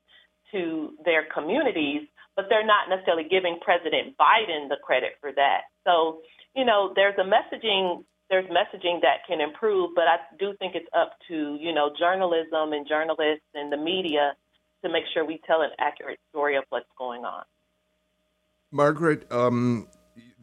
[0.53, 5.71] to their communities, but they're not necessarily giving President Biden the credit for that.
[5.85, 6.21] So,
[6.57, 10.89] you know, there's a messaging there's messaging that can improve, but I do think it's
[10.97, 14.35] up to, you know, journalism and journalists and the media
[14.85, 17.43] to make sure we tell an accurate story of what's going on.
[18.73, 19.89] Margaret, um,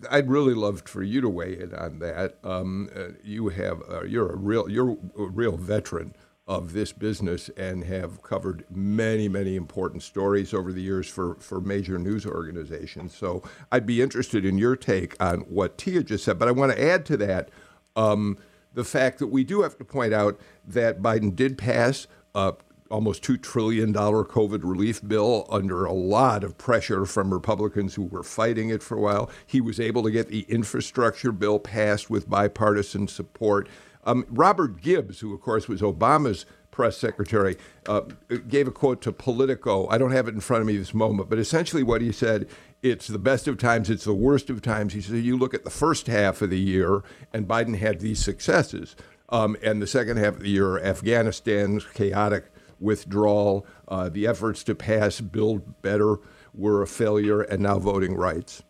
[0.09, 2.37] I'd really love for you to weigh in on that.
[2.43, 6.13] Um, uh, you have uh, you're a real you're a real veteran
[6.47, 11.61] of this business and have covered many many important stories over the years for for
[11.61, 13.15] major news organizations.
[13.15, 16.37] So I'd be interested in your take on what Tia just said.
[16.37, 17.49] But I want to add to that
[17.95, 18.37] um,
[18.73, 22.51] the fact that we do have to point out that Biden did pass uh,
[22.89, 28.23] almost $2 trillion COVID relief bill under a lot of pressure from Republicans who were
[28.23, 29.29] fighting it for a while.
[29.45, 33.67] He was able to get the infrastructure bill passed with bipartisan support.
[34.03, 38.01] Um, Robert Gibbs, who of course was Obama's press secretary, uh,
[38.47, 39.87] gave a quote to Politico.
[39.89, 42.47] I don't have it in front of me this moment, but essentially what he said
[42.83, 44.93] it's the best of times, it's the worst of times.
[44.93, 47.01] He said, you look at the first half of the year,
[47.33, 48.95] and Biden had these successes.
[49.29, 52.45] Um, and the second half of the year, Afghanistan's chaotic
[52.79, 56.17] withdrawal, uh, the efforts to pass Build Better
[56.53, 58.63] were a failure, and now voting rights.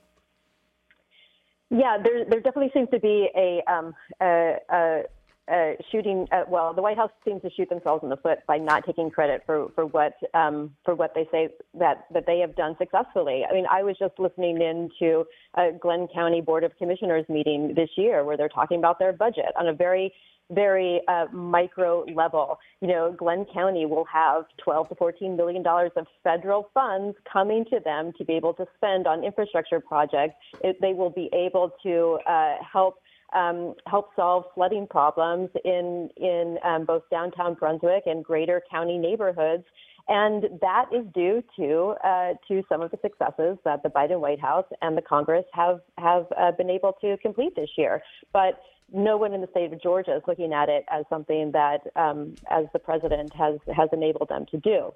[1.69, 5.03] Yeah, there, there definitely seems to be a, um, a, a
[5.51, 6.27] uh, shooting.
[6.31, 9.09] Uh, well, the White House seems to shoot themselves in the foot by not taking
[9.09, 13.45] credit for for what um, for what they say that that they have done successfully.
[13.49, 17.73] I mean, I was just listening in to a Glynn County Board of Commissioners meeting
[17.75, 20.13] this year where they're talking about their budget on a very
[20.51, 22.59] very uh, micro level.
[22.81, 27.65] You know, Glynn County will have 12 to 14 million dollars of federal funds coming
[27.65, 30.35] to them to be able to spend on infrastructure projects.
[30.63, 32.99] It, they will be able to uh, help
[33.33, 39.65] um, help solve flooding problems in in um, both downtown Brunswick and greater county neighborhoods.
[40.09, 44.39] And that is due to uh, to some of the successes that the Biden White
[44.39, 48.01] House and the Congress have have uh, been able to complete this year.
[48.31, 51.81] But no one in the state of Georgia is looking at it as something that,
[51.95, 54.91] um, as the president has has enabled them to do.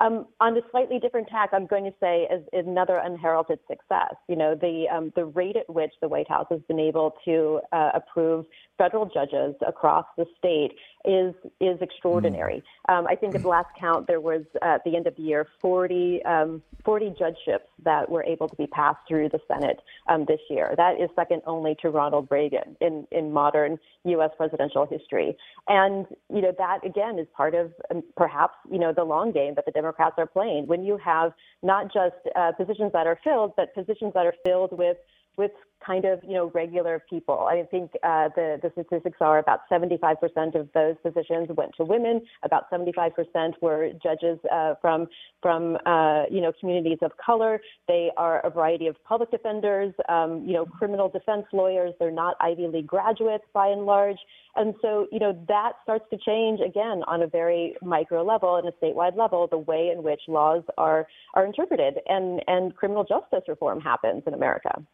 [0.00, 4.14] Um, on a slightly different tack, I'm going to say is, is another unheralded success.
[4.28, 7.60] You know, the um, the rate at which the White House has been able to
[7.72, 10.72] uh, approve federal judges across the state
[11.04, 12.62] is is extraordinary.
[12.88, 12.98] Mm.
[12.98, 15.22] Um, I think at the last count there was uh, at the end of the
[15.22, 20.24] year 40 um, 40 judgeships that were able to be passed through the Senate um,
[20.26, 20.74] this year.
[20.76, 24.30] That is second only to Ronald Reagan in in modern U.S.
[24.36, 25.36] presidential history.
[25.68, 29.54] And you know that again is part of um, perhaps you know the long game
[29.54, 33.52] that the Democrats are playing when you have not just uh, positions that are filled,
[33.56, 34.96] but positions that are filled with
[35.36, 35.52] with
[35.84, 37.46] kind of you know regular people.
[37.48, 42.22] I think uh, the the statistics are about 75% of those positions went to women.
[42.42, 43.12] About 75%
[43.60, 45.06] were judges uh, from
[45.42, 47.60] from uh, you know communities of color.
[47.88, 51.94] They are a variety of public defenders, um, you know criminal defense lawyers.
[51.98, 54.18] They're not Ivy League graduates by and large.
[54.56, 58.68] And so you know that starts to change again on a very micro level and
[58.68, 63.42] a statewide level the way in which laws are are interpreted and and criminal justice
[63.48, 64.84] reform happens in America.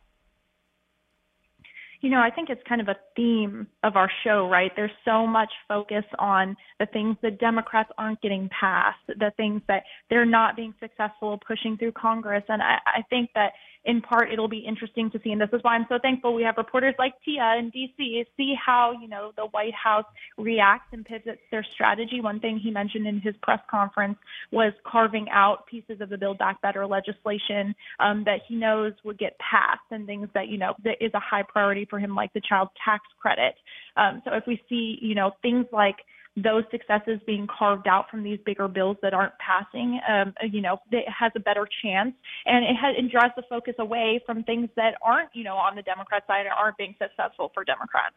[2.01, 4.73] You know, I think it's kind of a theme of our show, right?
[4.75, 9.83] There's so much focus on the things that Democrats aren't getting passed, the things that
[10.09, 12.45] they're not being successful pushing through Congress.
[12.49, 13.53] And I, I think that
[13.85, 16.43] in part it'll be interesting to see and this is why i'm so thankful we
[16.43, 20.05] have reporters like tia in dc see how you know the white house
[20.37, 24.19] reacts and pivots their strategy one thing he mentioned in his press conference
[24.53, 29.19] was carving out pieces of the build back better legislation um, that he knows would
[29.19, 32.33] get passed and things that you know that is a high priority for him like
[32.33, 33.55] the child tax credit
[33.97, 35.97] um, so if we see you know things like
[36.37, 40.81] those successes being carved out from these bigger bills that aren't passing, um, you know,
[40.93, 42.15] it has a better chance,
[42.47, 45.83] and it, has, draws the focus away from things that aren't, you know, on the
[45.83, 48.15] Democrat side and aren't being successful for Democrats.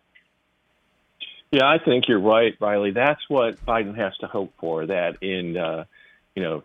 [1.52, 2.92] Yeah, I think you're right, Riley.
[2.92, 4.88] That's what Biden has to hope for.
[4.88, 5.86] That in, uh,
[6.36, 6.64] you know,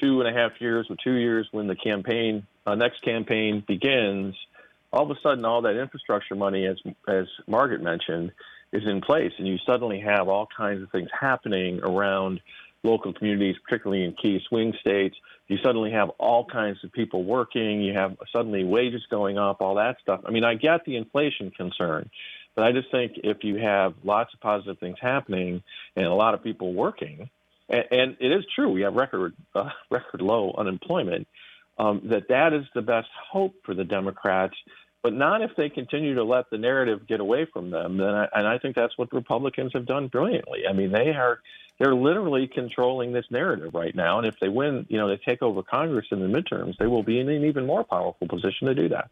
[0.00, 4.34] two and a half years or two years, when the campaign uh, next campaign begins,
[4.94, 6.76] all of a sudden, all that infrastructure money, as
[7.08, 8.30] as Margaret mentioned,
[8.72, 12.40] is in place, and you suddenly have all kinds of things happening around
[12.84, 15.16] local communities, particularly in key swing states.
[15.48, 17.80] You suddenly have all kinds of people working.
[17.80, 20.20] You have suddenly wages going up, all that stuff.
[20.24, 22.08] I mean, I get the inflation concern,
[22.54, 25.62] but I just think if you have lots of positive things happening
[25.96, 27.28] and a lot of people working,
[27.68, 31.26] and, and it is true, we have record uh, record low unemployment.
[31.76, 34.54] Um, that that is the best hope for the Democrats
[35.04, 38.00] but not if they continue to let the narrative get away from them.
[38.00, 40.62] And I, and I think that's what Republicans have done brilliantly.
[40.68, 41.40] I mean, they are
[41.78, 44.16] they're literally controlling this narrative right now.
[44.16, 47.02] And if they win, you know, they take over Congress in the midterms, they will
[47.02, 49.10] be in an even more powerful position to do that.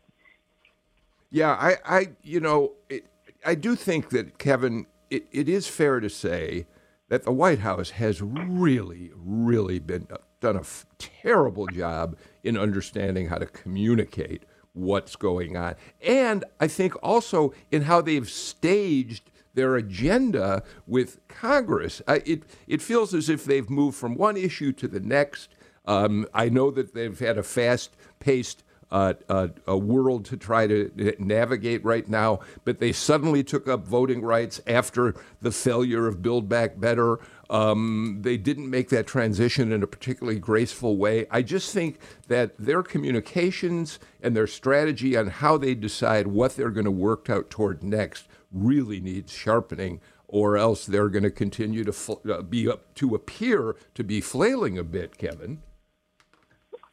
[1.31, 3.05] Yeah, I, I you know, it,
[3.45, 6.67] I do think that Kevin, it, it is fair to say
[7.11, 10.09] that the White House has really, really been
[10.41, 10.63] done a
[10.99, 15.75] terrible job in understanding how to communicate what's going on.
[16.07, 22.01] And I think also in how they've staged their agenda with Congress.
[22.09, 25.51] it, it feels as if they've moved from one issue to the next.
[25.85, 28.63] Um, I know that they've had a fast paced
[28.93, 33.87] uh, uh, a world to try to navigate right now, but they suddenly took up
[33.87, 37.19] voting rights after the failure of Build Back Better.
[37.53, 41.27] Um, they didn't make that transition in a particularly graceful way.
[41.31, 41.99] I just think
[42.29, 47.29] that their communications and their strategy on how they decide what they're going to work
[47.29, 52.41] out toward next really needs sharpening, or else they're going to continue to fl- uh,
[52.41, 55.19] be up to appear to be flailing a bit.
[55.19, 55.61] Kevin,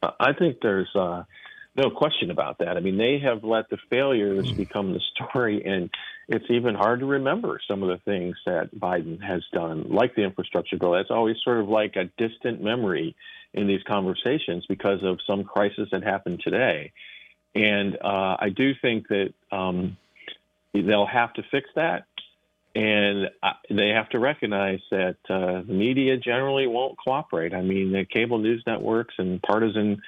[0.02, 0.94] I think there's.
[0.94, 1.22] Uh
[1.76, 2.76] no question about that.
[2.76, 5.88] I mean, they have let the failures become the story, and
[6.30, 10.22] it's even hard to remember some of the things that Biden has done, like the
[10.22, 10.92] infrastructure bill.
[10.92, 13.16] That's always sort of like a distant memory
[13.52, 16.92] in these conversations because of some crisis that happened today.
[17.54, 19.96] And uh, I do think that um,
[20.72, 22.04] they'll have to fix that.
[22.76, 27.52] And uh, they have to recognize that uh, the media generally won't cooperate.
[27.52, 30.00] I mean, the cable news networks and partisan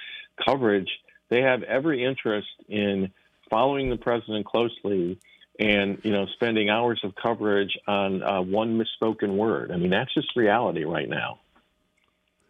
[0.43, 0.89] coverage
[1.33, 3.11] they have every interest in
[3.49, 5.17] following the president closely
[5.59, 9.71] and you know spending hours of coverage on uh, one misspoken word.
[9.71, 11.39] I mean that's just reality right now.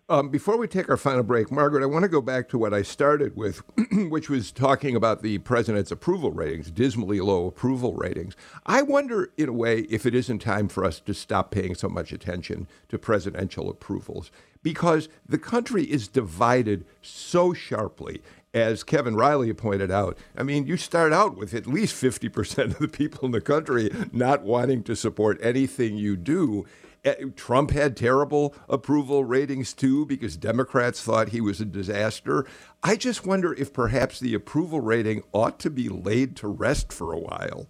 [0.10, 2.74] Um, before we take our final break, Margaret, I want to go back to what
[2.74, 3.64] I started with,
[4.10, 8.36] which was talking about the president's approval ratings, dismally low approval ratings.
[8.66, 11.88] I wonder, in a way, if it isn't time for us to stop paying so
[11.88, 14.30] much attention to presidential approvals
[14.62, 18.22] because the country is divided so sharply
[18.54, 22.80] as Kevin Riley pointed out, I mean, you start out with at least 50% of
[22.80, 26.66] the people in the country not wanting to support anything you do.
[27.04, 32.46] Eh, Trump had terrible approval ratings too because Democrats thought he was a disaster.
[32.82, 37.12] I just wonder if perhaps the approval rating ought to be laid to rest for
[37.12, 37.68] a while.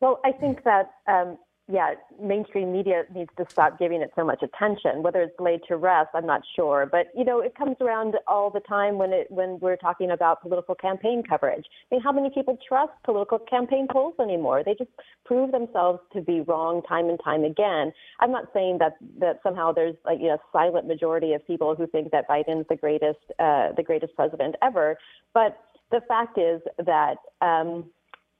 [0.00, 1.38] Well, I think that um,
[1.70, 5.02] yeah, mainstream media needs to stop giving it so much attention.
[5.02, 6.88] Whether it's laid to rest, I'm not sure.
[6.90, 10.42] But you know, it comes around all the time when it when we're talking about
[10.42, 11.64] political campaign coverage.
[11.90, 14.62] I mean, how many people trust political campaign polls anymore?
[14.64, 14.90] They just
[15.24, 17.92] prove themselves to be wrong time and time again.
[18.18, 21.86] I'm not saying that that somehow there's like you know silent majority of people who
[21.86, 24.98] think that Biden's the greatest uh, the greatest president ever,
[25.34, 25.58] but
[25.90, 27.16] the fact is that.
[27.40, 27.90] Um,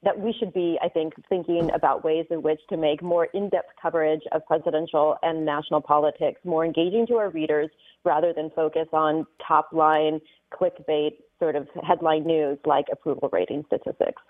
[0.03, 3.51] that we should be, I think, thinking about ways in which to make more in
[3.51, 7.68] depth coverage of presidential and national politics more engaging to our readers
[8.05, 10.20] rather than focus on top line
[10.53, 14.22] clickbait sort of headline news like approval rating statistics.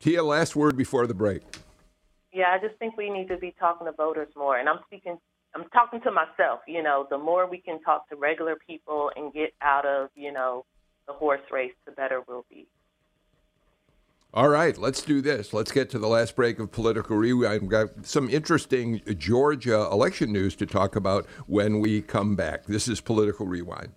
[0.00, 1.42] Tia, last word before the break.
[2.32, 4.58] Yeah, I just think we need to be talking to voters more.
[4.58, 5.16] And I'm speaking,
[5.54, 6.60] I'm talking to myself.
[6.66, 10.32] You know, the more we can talk to regular people and get out of, you
[10.32, 10.64] know,
[11.06, 12.66] the horse race, the better we'll be.
[14.34, 15.52] All right, let's do this.
[15.52, 17.60] Let's get to the last break of Political Rewind.
[17.60, 22.64] We've got some interesting Georgia election news to talk about when we come back.
[22.64, 23.92] This is Political Rewind.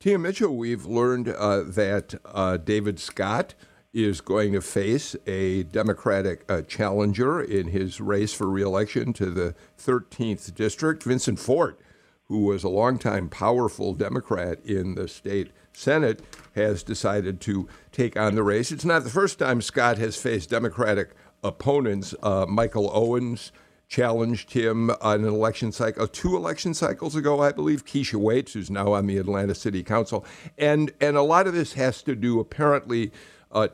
[0.00, 3.54] Tia Mitchell, we've learned uh, that uh, David Scott
[3.92, 9.54] is going to face a Democratic uh, challenger in his race for reelection to the
[9.78, 11.02] 13th district.
[11.02, 11.78] Vincent Fort,
[12.24, 16.22] who was a longtime powerful Democrat in the state Senate,
[16.54, 18.72] has decided to take on the race.
[18.72, 21.10] It's not the first time Scott has faced Democratic
[21.44, 22.14] opponents.
[22.22, 23.52] Uh, Michael Owens
[23.88, 27.84] challenged him on an election cycle, two election cycles ago, I believe.
[27.84, 30.24] Keisha Waites, who's now on the Atlanta City Council,
[30.56, 33.12] and and a lot of this has to do apparently,
[33.52, 33.68] uh,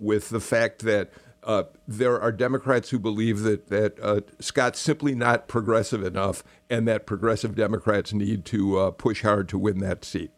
[0.00, 1.10] with the fact that.
[1.44, 6.86] Uh, there are Democrats who believe that that uh, Scott's simply not progressive enough, and
[6.86, 10.30] that progressive Democrats need to uh, push hard to win that seat.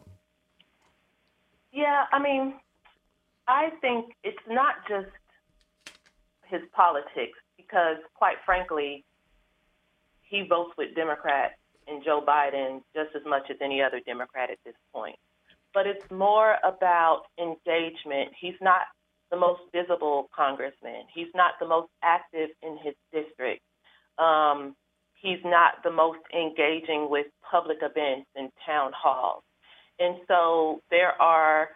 [1.72, 2.54] Yeah, I mean,
[3.46, 5.10] I think it's not just
[6.46, 9.04] his politics, because quite frankly,
[10.22, 11.54] he votes with Democrats
[11.86, 15.16] and Joe Biden just as much as any other Democrat at this point.
[15.74, 18.30] But it's more about engagement.
[18.40, 18.82] He's not
[19.30, 21.04] the most visible congressman.
[21.12, 23.62] He's not the most active in his district.
[24.18, 24.76] Um,
[25.20, 29.42] he's not the most engaging with public events and town halls.
[29.98, 31.70] And so there are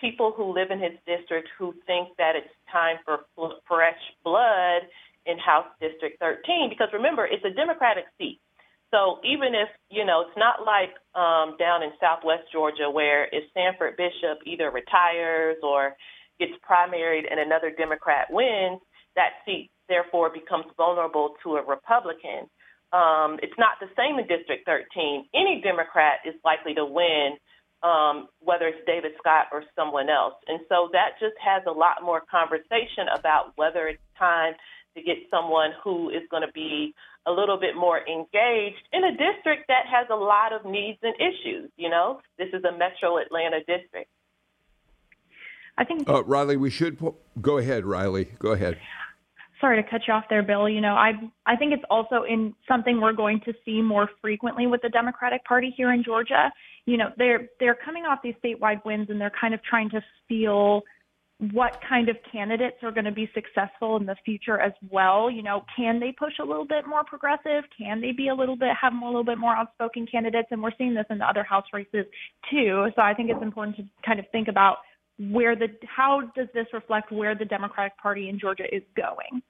[0.00, 3.20] people who live in his district who think that it's time for
[3.66, 4.82] fresh blood
[5.24, 8.40] in House District 13 because remember, it's a Democratic seat.
[8.96, 13.44] So even if, you know, it's not like um, down in southwest Georgia where if
[13.52, 15.92] Sanford Bishop either retires or
[16.40, 18.80] gets primaried and another Democrat wins,
[19.14, 22.48] that seat therefore becomes vulnerable to a Republican.
[22.96, 25.28] Um, it's not the same in District 13.
[25.34, 27.36] Any Democrat is likely to win,
[27.82, 30.40] um, whether it's David Scott or someone else.
[30.48, 34.54] And so that just has a lot more conversation about whether it's time
[34.96, 36.94] to get someone who is going to be
[37.26, 41.14] a little bit more engaged in a district that has a lot of needs and
[41.16, 41.70] issues.
[41.76, 44.10] You know, this is a metro Atlanta district.
[45.78, 46.08] I think.
[46.08, 47.84] Uh, Riley, we should po- go ahead.
[47.84, 48.78] Riley, go ahead.
[49.60, 50.68] Sorry to cut you off there, Bill.
[50.68, 51.12] You know, I
[51.46, 55.44] I think it's also in something we're going to see more frequently with the Democratic
[55.44, 56.52] Party here in Georgia.
[56.86, 60.02] You know, they're they're coming off these statewide wins and they're kind of trying to
[60.28, 60.82] feel
[61.38, 65.30] what kind of candidates are going to be successful in the future as well.
[65.30, 67.64] You know, can they push a little bit more progressive?
[67.76, 70.48] Can they be a little bit have a little bit more outspoken candidates?
[70.50, 72.06] And we're seeing this in the other House races
[72.50, 72.88] too.
[72.96, 74.78] So I think it's important to kind of think about
[75.18, 79.42] where the how does this reflect where the Democratic Party in Georgia is going.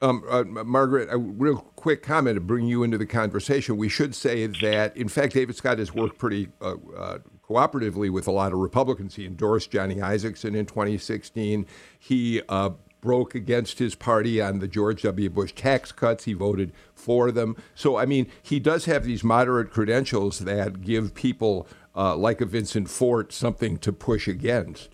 [0.00, 3.76] Um, uh, Margaret, a real quick comment to bring you into the conversation.
[3.76, 7.18] We should say that, in fact, David Scott has worked pretty uh, uh,
[7.48, 9.16] cooperatively with a lot of Republicans.
[9.16, 11.66] He endorsed Johnny Isakson in 2016.
[11.98, 12.70] He uh,
[13.00, 15.28] broke against his party on the George W.
[15.28, 16.24] Bush tax cuts.
[16.24, 17.56] He voted for them.
[17.74, 22.46] So, I mean, he does have these moderate credentials that give people uh, like a
[22.46, 24.93] Vincent Fort something to push against.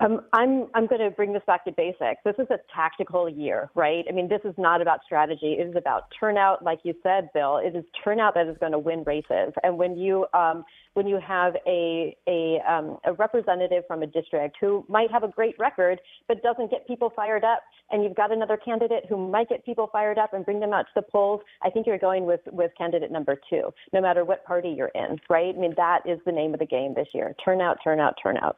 [0.00, 2.20] Um, I'm I'm going to bring this back to basics.
[2.24, 4.04] This is a tactical year, right?
[4.08, 5.56] I mean, this is not about strategy.
[5.58, 7.58] It is about turnout, like you said, Bill.
[7.58, 9.52] It is turnout that is going to win races.
[9.62, 10.64] And when you um,
[10.94, 15.28] when you have a a, um, a representative from a district who might have a
[15.28, 19.48] great record but doesn't get people fired up, and you've got another candidate who might
[19.48, 22.26] get people fired up and bring them out to the polls, I think you're going
[22.26, 25.54] with with candidate number two, no matter what party you're in, right?
[25.54, 28.56] I mean, that is the name of the game this year: turnout, turnout, turnout.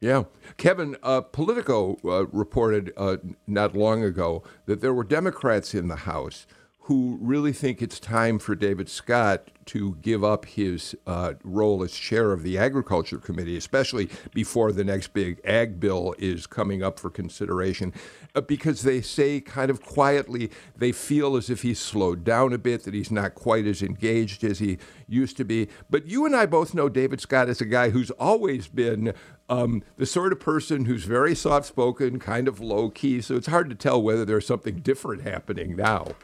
[0.00, 0.24] Yeah.
[0.58, 3.16] Kevin, uh, Politico uh, reported uh,
[3.46, 6.46] not long ago that there were Democrats in the House
[6.86, 11.92] who really think it's time for David Scott to give up his uh, role as
[11.92, 17.00] chair of the Agriculture Committee, especially before the next big ag bill is coming up
[17.00, 17.92] for consideration,
[18.36, 22.58] uh, because they say kind of quietly they feel as if he's slowed down a
[22.58, 24.78] bit, that he's not quite as engaged as he
[25.08, 25.68] used to be.
[25.90, 29.12] But you and I both know David Scott is a guy who's always been
[29.48, 33.20] um, the sort of person who's very soft spoken, kind of low key.
[33.20, 36.14] So it's hard to tell whether there's something different happening now.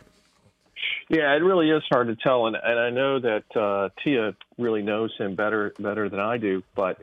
[1.13, 4.81] Yeah, it really is hard to tell, and, and I know that uh, Tia really
[4.81, 6.63] knows him better better than I do.
[6.75, 7.03] But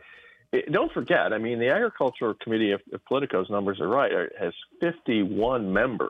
[0.51, 4.53] it, don't forget, I mean, the Agricultural Committee, if, if Politico's numbers are right, has
[4.82, 6.10] 51 members.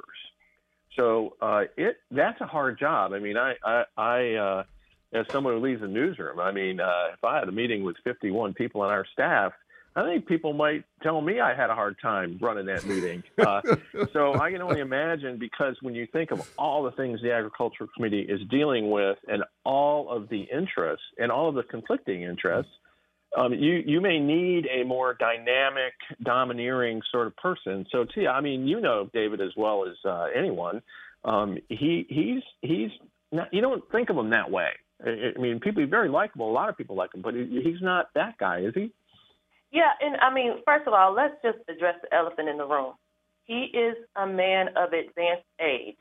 [0.97, 3.11] So uh, it that's a hard job.
[3.11, 4.63] I mean, I I, I uh,
[5.11, 7.97] as someone who leads a newsroom, I mean, uh, if I had a meeting with
[8.05, 9.51] 51 people on our staff,
[9.95, 13.23] I think people might tell me I had a hard time running that meeting.
[13.39, 13.61] Uh,
[14.13, 17.89] so I can only imagine because when you think of all the things the Agricultural
[17.95, 22.71] Committee is dealing with and all of the interests and all of the conflicting interests,
[23.37, 27.85] um, you you may need a more dynamic, domineering sort of person.
[27.91, 30.81] So, Tia, I mean, you know David as well as uh, anyone.
[31.23, 32.91] Um, he he's he's
[33.31, 34.69] not, you don't think of him that way.
[35.05, 36.49] I, I mean, people are very likable.
[36.49, 38.91] A lot of people like him, but he, he's not that guy, is he?
[39.71, 42.93] Yeah, and I mean, first of all, let's just address the elephant in the room.
[43.45, 45.97] He is a man of advanced age,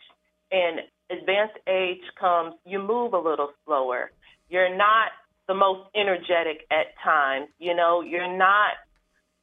[0.50, 4.10] and advanced age comes you move a little slower.
[4.48, 5.12] You're not
[5.48, 7.48] the most energetic at times.
[7.58, 8.76] You know, you're not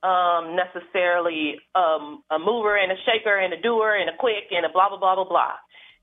[0.05, 4.65] um, necessarily um, a mover and a shaker and a doer and a quick and
[4.65, 5.55] a blah blah blah blah blah.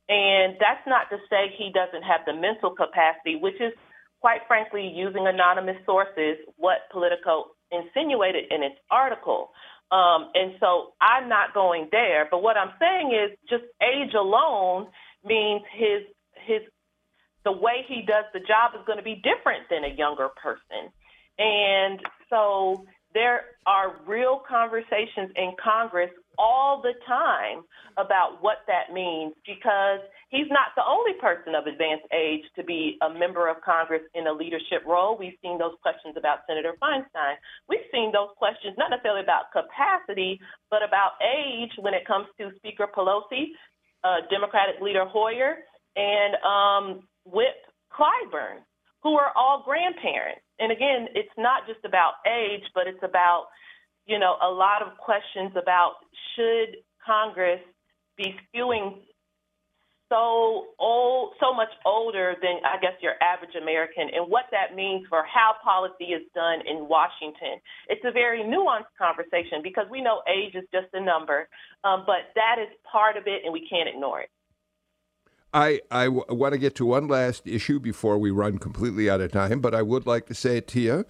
[0.09, 3.73] And that's not to say he doesn't have the mental capacity, which is
[4.21, 9.51] quite frankly using anonymous sources what Politico insinuated in its article.
[9.91, 12.29] Um, and so I'm not going there.
[12.31, 14.89] But what I'm saying is just age alone
[15.25, 16.03] means his
[16.47, 16.63] his
[17.45, 20.91] the way he does the job is going to be different than a younger person.
[21.39, 22.01] And
[22.31, 27.65] so there are real conversations in Congress all the time
[27.97, 32.97] about what that means because he's not the only person of advanced age to be
[33.03, 35.17] a member of Congress in a leadership role.
[35.19, 37.37] We've seen those questions about Senator Feinstein.
[37.69, 42.51] We've seen those questions not necessarily about capacity, but about age when it comes to
[42.57, 43.53] Speaker Pelosi,
[44.05, 45.63] uh, Democratic leader Hoyer,
[45.97, 47.61] and um, Whip
[47.93, 48.65] Clyburn,
[49.03, 50.41] who are all grandparents.
[50.59, 53.47] And again, it's not just about age, but it's about,
[54.07, 55.95] you know, a lot of questions about
[56.35, 57.61] should Congress
[58.17, 58.99] be skewing
[60.13, 65.07] so old, so much older than I guess your average American, and what that means
[65.09, 67.57] for how policy is done in Washington.
[67.89, 71.49] It's a very nuanced conversation because we know age is just a number,
[71.85, 74.29] um, but that is part of it, and we can't ignore it.
[75.55, 79.21] I, I w- want to get to one last issue before we run completely out
[79.21, 81.05] of time, but I would like to say, Tia,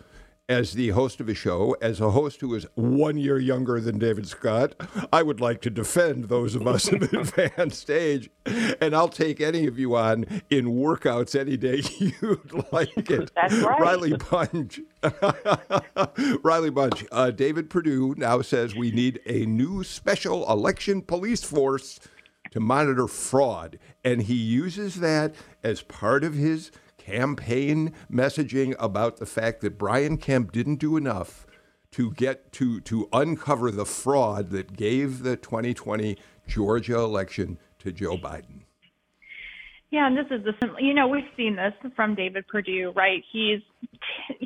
[0.52, 3.98] as the host of a show, as a host who is one year younger than
[3.98, 4.74] David Scott,
[5.10, 8.28] I would like to defend those of us of advanced age.
[8.80, 13.30] And I'll take any of you on in workouts any day you'd like it.
[13.34, 13.80] That's right.
[13.80, 14.80] Riley Bunch.
[16.44, 17.04] Riley Bunch.
[17.10, 21.98] Uh, David Perdue now says we need a new special election police force
[22.50, 23.78] to monitor fraud.
[24.04, 25.34] And he uses that
[25.64, 26.70] as part of his
[27.04, 31.46] campaign messaging about the fact that Brian Kemp didn't do enough
[31.92, 38.16] to get to to uncover the fraud that gave the 2020 Georgia election to Joe
[38.16, 38.62] Biden.
[39.90, 43.22] Yeah, and this is the you know we've seen this from David Perdue, right?
[43.30, 43.60] He's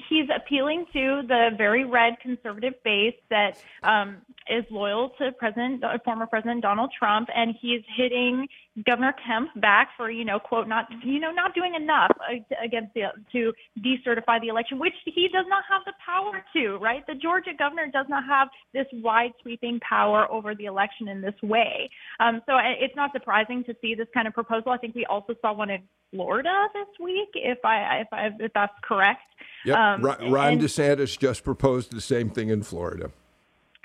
[0.08, 4.18] he's appealing to the very red conservative base that um,
[4.48, 8.46] is loyal to President, uh, former President Donald Trump, and he's hitting
[8.84, 12.10] Governor Kemp back for you know quote not you know not doing enough
[12.62, 16.76] against the to decertify the election, which he does not have the power to.
[16.76, 21.20] Right, the Georgia governor does not have this wide sweeping power over the election in
[21.20, 21.88] this way.
[22.20, 24.72] Um, so it's not surprising to see this kind of proposal.
[24.72, 25.82] I think we also saw one in
[26.12, 29.20] Florida this week, if I if I if that's correct.
[29.64, 29.76] Yep.
[29.76, 33.10] Um, Ron and, DeSantis just proposed the same thing in Florida.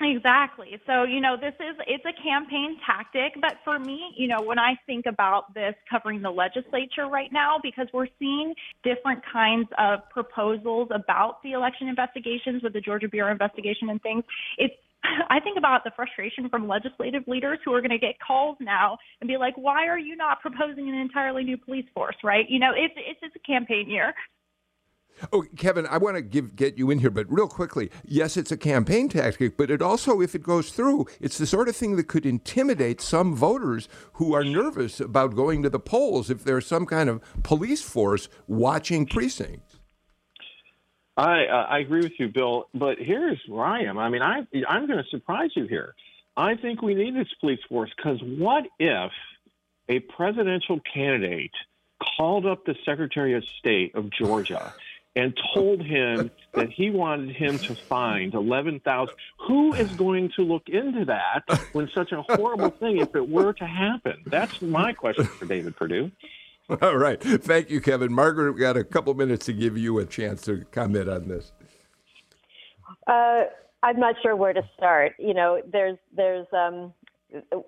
[0.00, 0.80] Exactly.
[0.86, 4.58] So, you know, this is it's a campaign tactic, but for me, you know, when
[4.58, 10.00] I think about this covering the legislature right now because we're seeing different kinds of
[10.10, 14.24] proposals about the election investigations with the Georgia Bureau investigation and things,
[14.58, 14.74] it's
[15.30, 18.98] I think about the frustration from legislative leaders who are going to get calls now
[19.20, 22.48] and be like, "Why are you not proposing an entirely new police force?" Right?
[22.48, 24.14] You know, it's it's a campaign year.
[25.32, 28.52] Oh, Kevin, I want to give get you in here, but real quickly, yes, it's
[28.52, 31.96] a campaign tactic, but it also, if it goes through, it's the sort of thing
[31.96, 36.66] that could intimidate some voters who are nervous about going to the polls if there's
[36.66, 39.78] some kind of police force watching precincts.
[41.16, 42.68] I uh, I agree with you, Bill.
[42.74, 43.98] But here's where I am.
[43.98, 45.94] I mean, I I'm going to surprise you here.
[46.36, 49.12] I think we need this police force because what if
[49.88, 51.52] a presidential candidate
[52.16, 54.72] called up the Secretary of State of Georgia
[55.14, 59.14] and told him that he wanted him to find 11,000.
[59.46, 63.52] Who is going to look into that when such a horrible thing, if it were
[63.54, 64.22] to happen?
[64.26, 66.10] That's my question for David Perdue.
[66.82, 67.20] All right.
[67.20, 68.12] Thank you, Kevin.
[68.12, 71.52] Margaret, we've got a couple minutes to give you a chance to comment on this.
[73.06, 73.44] Uh,
[73.82, 75.14] I'm not sure where to start.
[75.18, 76.94] You know, there's, there's, um,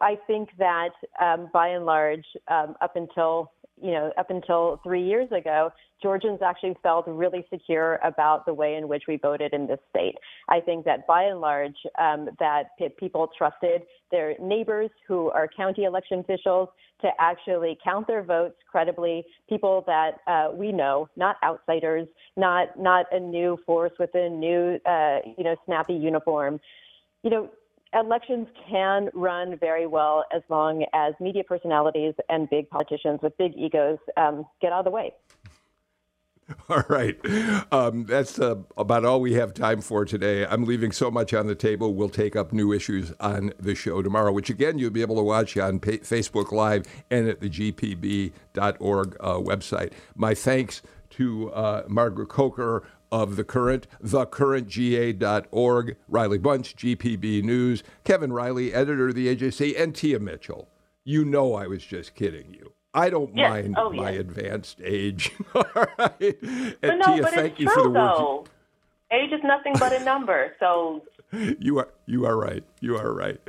[0.01, 0.91] I think that
[1.21, 3.51] um, by and large, um, up until
[3.85, 5.71] you know, up until three years ago,
[6.03, 10.15] Georgians actually felt really secure about the way in which we voted in this state.
[10.49, 15.85] I think that by and large, um, that people trusted their neighbors who are county
[15.85, 16.71] election officials
[17.03, 19.23] to actually count their votes credibly.
[19.51, 22.09] People that uh, we know, not outsiders,
[22.39, 26.59] not not a new force with a new, uh, you know, snappy uniform.
[27.23, 27.51] You know,
[27.95, 33.53] elections can run very well as long as media personalities and big politicians with big
[33.57, 35.13] egos um, get out of the way.
[36.69, 37.19] All right.
[37.73, 40.45] Um, that's uh, about all we have time for today.
[40.45, 41.95] I'm leaving so much on the table.
[41.95, 45.23] We'll take up new issues on the show tomorrow, which again, you'll be able to
[45.23, 49.93] watch on pa- Facebook Live and at the gpb.org uh, website.
[50.17, 52.85] My thanks to uh, Margaret Coker
[53.15, 59.95] of The Current, thecurrentga.org, Riley Bunch, GPB News, Kevin Riley, editor of the AJC, and
[59.95, 60.69] Tia Mitchell.
[61.05, 62.73] You know I was just kidding you.
[62.93, 63.51] I don't yes.
[63.51, 64.21] mind oh, my yes.
[64.21, 65.31] advanced age.
[65.55, 66.43] All right.
[66.43, 68.47] And but no, Tia, but thank you true, for the though.
[69.13, 70.53] Age is nothing but a number.
[70.59, 71.03] So
[71.59, 72.63] you are you are right.
[72.81, 73.41] You are right.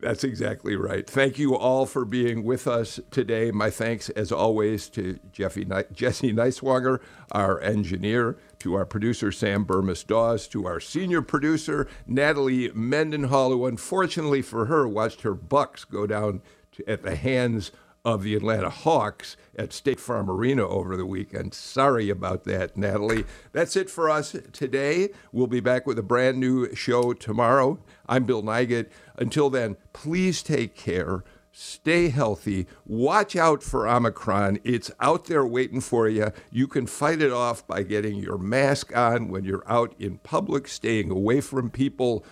[0.00, 1.08] That's exactly right.
[1.08, 3.50] Thank you all for being with us today.
[3.50, 7.00] My thanks, as always, to Jeffy Jesse Neiswanger,
[7.32, 14.42] our engineer, to our producer Sam Bermas-Dawes, to our senior producer Natalie Mendenhall, who unfortunately
[14.42, 16.40] for her watched her Bucks go down
[16.72, 17.72] to, at the hands
[18.04, 21.54] of the Atlanta Hawks at State Farm Arena over the weekend.
[21.54, 23.24] Sorry about that, Natalie.
[23.52, 25.10] That's it for us today.
[25.32, 27.78] We'll be back with a brand new show tomorrow.
[28.08, 28.88] I'm Bill Nigut.
[29.16, 31.24] Until then, please take care.
[31.50, 32.68] Stay healthy.
[32.86, 34.60] Watch out for Omicron.
[34.62, 36.30] It's out there waiting for you.
[36.52, 40.68] You can fight it off by getting your mask on when you're out in public,
[40.68, 42.24] staying away from people,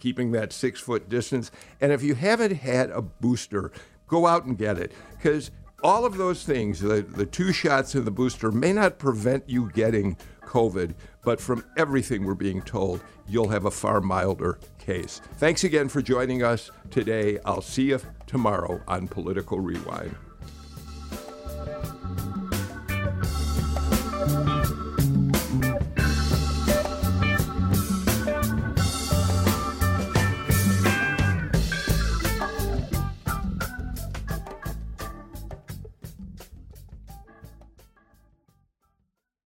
[0.00, 1.52] keeping that six foot distance.
[1.80, 3.70] And if you haven't had a booster,
[4.12, 4.92] go out and get it.
[5.16, 5.50] Because
[5.82, 9.70] all of those things, the, the two shots and the booster, may not prevent you
[9.72, 10.94] getting COVID,
[11.24, 15.22] but from everything we're being told, you'll have a far milder case.
[15.38, 17.38] Thanks again for joining us today.
[17.46, 20.14] I'll see you tomorrow on Political Rewind.